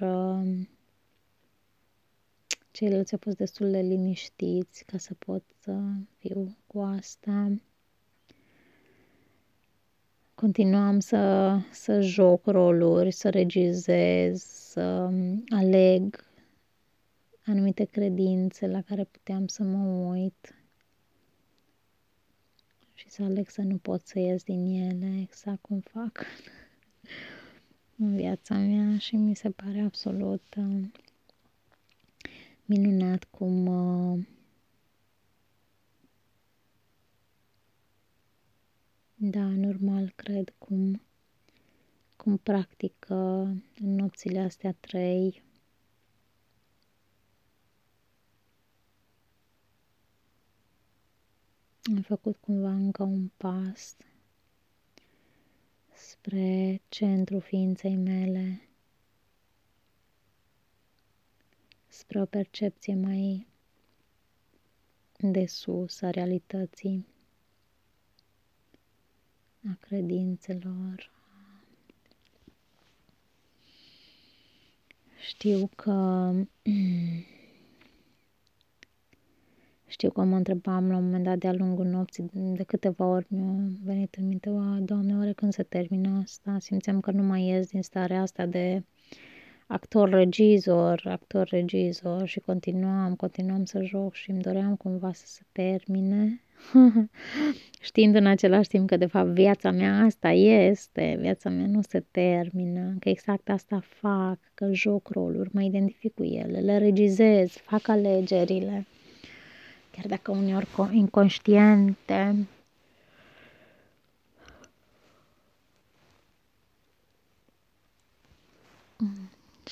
[2.74, 5.80] Ceilalți au fost destul de liniștiți ca să pot să
[6.18, 7.52] fiu cu asta.
[10.36, 15.12] Continuam să, să joc roluri, să regizez, să
[15.50, 16.26] aleg
[17.46, 20.56] anumite credințe la care puteam să mă uit
[22.94, 26.26] și să aleg să nu pot să ies din ele exact cum fac
[27.98, 30.84] în viața mea și mi se pare absolut uh,
[32.66, 34.26] minunat cum uh,
[39.16, 41.02] da, normal cred cum
[42.16, 43.16] cum practică
[43.80, 45.44] în nopțile astea trei.
[51.84, 53.96] Am făcut cumva încă un pas
[55.94, 58.62] spre centrul ființei mele
[61.94, 63.48] spre o percepție mai
[65.18, 67.08] de sus a realității,
[69.70, 71.12] a credințelor.
[75.20, 76.32] Știu că
[79.86, 83.54] știu că mă întrebam la un moment dat de-a lungul nopții, de câteva ori mi-a
[83.84, 84.50] venit în minte,
[84.80, 86.60] Doamne, oare când se termină asta?
[86.60, 88.84] Simțeam că nu mai ies din starea asta de
[89.68, 96.42] actor-regizor, actor-regizor și continuam, continuam să joc și îmi doream cumva să se termine.
[97.82, 102.04] Știind în același timp că de fapt viața mea asta este, viața mea nu se
[102.12, 107.88] termină, că exact asta fac, că joc roluri, mă identific cu ele, le regizez, fac
[107.88, 108.86] alegerile,
[109.92, 112.48] chiar dacă uneori inconștiente,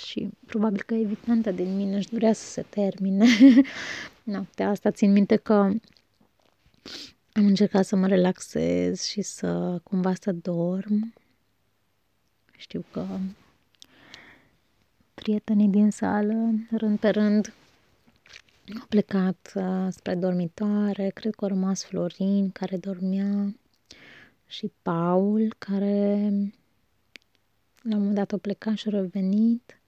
[0.05, 3.25] și probabil că evitantă din mine își dorea să se termine
[4.23, 4.91] noaptea asta.
[4.91, 5.53] Țin minte că
[7.33, 11.13] am încercat să mă relaxez și să cumva să dorm.
[12.57, 13.05] Știu că
[15.13, 17.53] prietenii din sală, rând pe rând,
[18.79, 21.09] au plecat uh, spre dormitoare.
[21.09, 23.55] Cred că a rămas Florin, care dormea,
[24.51, 26.29] și Paul, care
[27.81, 29.80] la un moment dat a plecat și a revenit.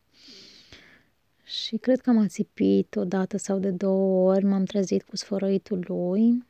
[1.44, 5.84] Și cred că am ațipit o dată sau de două ori, m-am trezit cu sfărăitul
[5.88, 6.44] lui.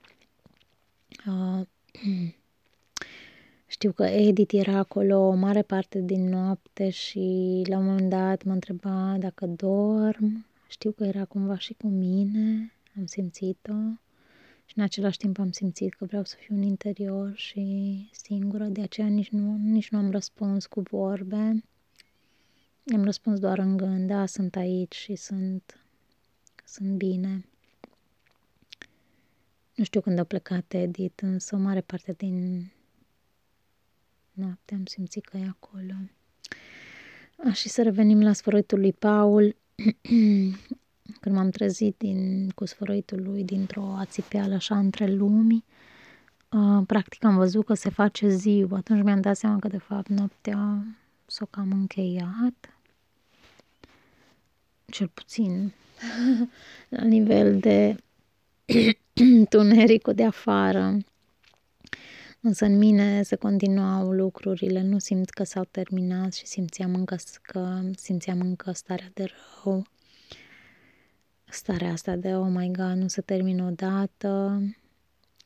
[1.27, 1.65] Uh,
[3.67, 8.43] știu că Edith era acolo o mare parte din noapte și la un moment dat
[8.43, 10.45] mă întreba dacă dorm.
[10.67, 13.73] Știu că era cumva și cu mine, am simțit-o
[14.65, 18.81] și în același timp am simțit că vreau să fiu în interior și singură, de
[18.81, 21.63] aceea nici nu, nici nu am răspuns cu vorbe.
[22.91, 25.85] Am răspuns doar în gând, da, sunt aici și sunt,
[26.65, 27.45] sunt bine.
[29.75, 32.71] Nu știu când a plecat Edith, însă o mare parte din
[34.31, 35.93] noapte am simțit că e acolo.
[37.37, 39.55] A, și să revenim la sfărăitul lui Paul.
[41.21, 45.63] când m-am trezit din, cu sfărăitul lui dintr-o ațipeală așa între lumii,
[46.51, 48.77] uh, practic am văzut că se face ziua.
[48.77, 50.85] Atunci mi-am dat seama că de fapt noaptea
[51.25, 52.72] s-o cam încheiat cel
[55.01, 55.73] puțin
[56.89, 57.95] la nivel de
[59.49, 60.97] tunericul de afară.
[62.39, 67.81] Însă în mine se continuau lucrurile, nu simt că s-au terminat și simțeam încă că
[67.95, 69.25] simțeam încă starea de
[69.63, 69.85] rău.
[71.49, 74.61] Starea asta de oh my god, nu se termină odată.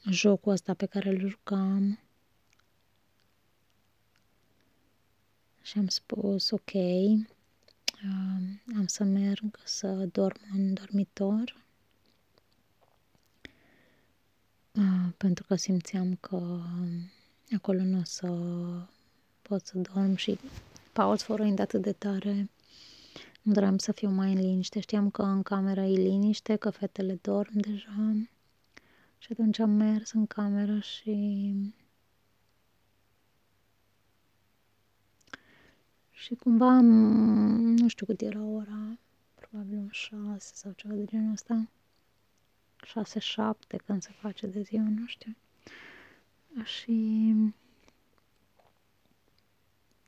[0.10, 2.00] jocul ăsta pe care îl jucam.
[5.62, 7.37] Și am spus, ok, uh,
[8.78, 11.66] am să merg să dorm în dormitor.
[14.72, 16.62] Uh, pentru că simțeam că
[17.56, 18.28] acolo nu o să
[19.42, 20.40] pot să dorm și
[20.94, 22.50] pauz fărăind atât de tare.
[23.42, 24.80] Nu doream să fiu mai în liniște.
[24.80, 28.16] Știam că în cameră e liniște, că fetele dorm deja.
[29.18, 31.54] Și atunci am mers în cameră și...
[36.18, 36.86] Și cumva, am,
[37.76, 38.98] nu știu cât era ora,
[39.36, 41.70] probabil un șase sau ceva de genul ăsta.
[42.84, 45.36] Șase, șapte, când se face de ziua, nu știu.
[46.64, 47.34] Și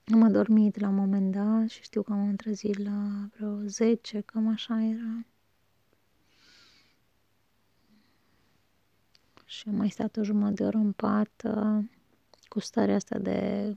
[0.05, 4.47] am adormit la un moment dat și știu că am trezit la vreo 10, cam
[4.47, 5.25] așa era.
[9.45, 11.43] Și am mai stat o jumătate de oră în pat
[12.47, 13.75] cu starea asta de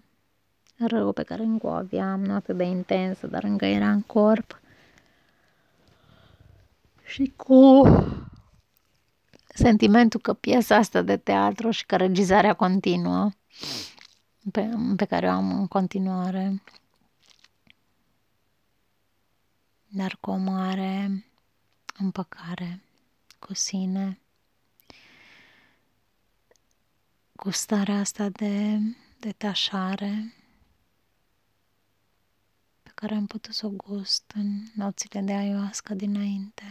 [0.87, 4.61] rău pe care încă o aveam, nu atât de intensă, dar încă era în corp.
[7.05, 7.83] Și cu
[9.55, 13.31] sentimentul că piesa asta de teatru și că regizarea continuă
[14.53, 16.63] pe, pe care o am în continuare,
[19.89, 21.25] dar cu o mare
[21.99, 22.83] împăcare
[23.39, 24.21] cu sine,
[27.37, 28.79] cu starea asta de
[29.21, 30.41] detașare pe
[33.03, 36.65] care am putut să o gust în noțile de ayahuasca dinainte.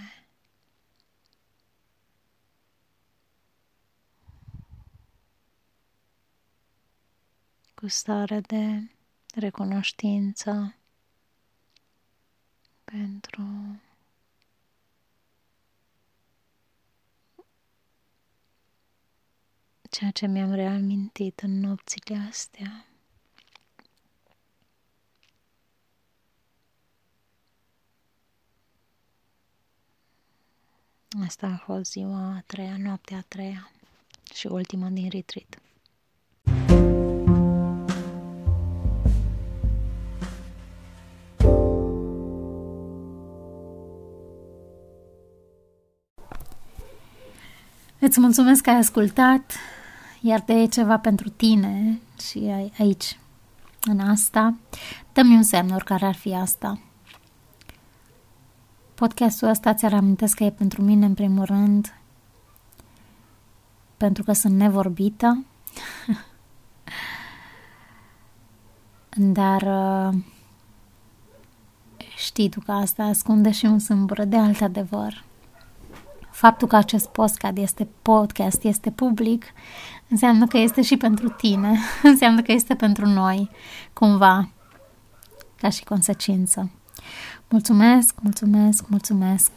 [7.75, 8.89] cu stare de
[9.35, 10.75] recunoștință
[12.83, 13.79] pentru
[19.89, 22.90] ceea ce mi-am reamintit în nopțile astea.
[31.19, 33.71] Asta a fost ziua a treia, noaptea a treia
[34.33, 35.61] și ultima din retreat.
[47.99, 49.53] Îți mulțumesc că ai ascultat,
[50.21, 53.19] iar de ceva pentru tine și aici,
[53.81, 54.55] în asta,
[55.13, 56.79] dă-mi un semn, oricare ar fi asta.
[59.01, 61.93] Podcastul ăsta ți-ar amintesc că e pentru mine, în primul rând,
[63.97, 65.45] pentru că sunt nevorbită,
[69.37, 70.19] dar uh,
[72.17, 75.23] știi tu că asta ascunde și un sâmbură de alt adevăr
[76.31, 79.45] faptul că acest podcast este podcast, este public,
[80.09, 83.49] înseamnă că este și pentru tine, înseamnă că este pentru noi,
[83.93, 84.49] cumva,
[85.55, 86.71] ca și consecință.
[87.51, 89.51] Mulțumesc, mulțumesc, mulțumesc!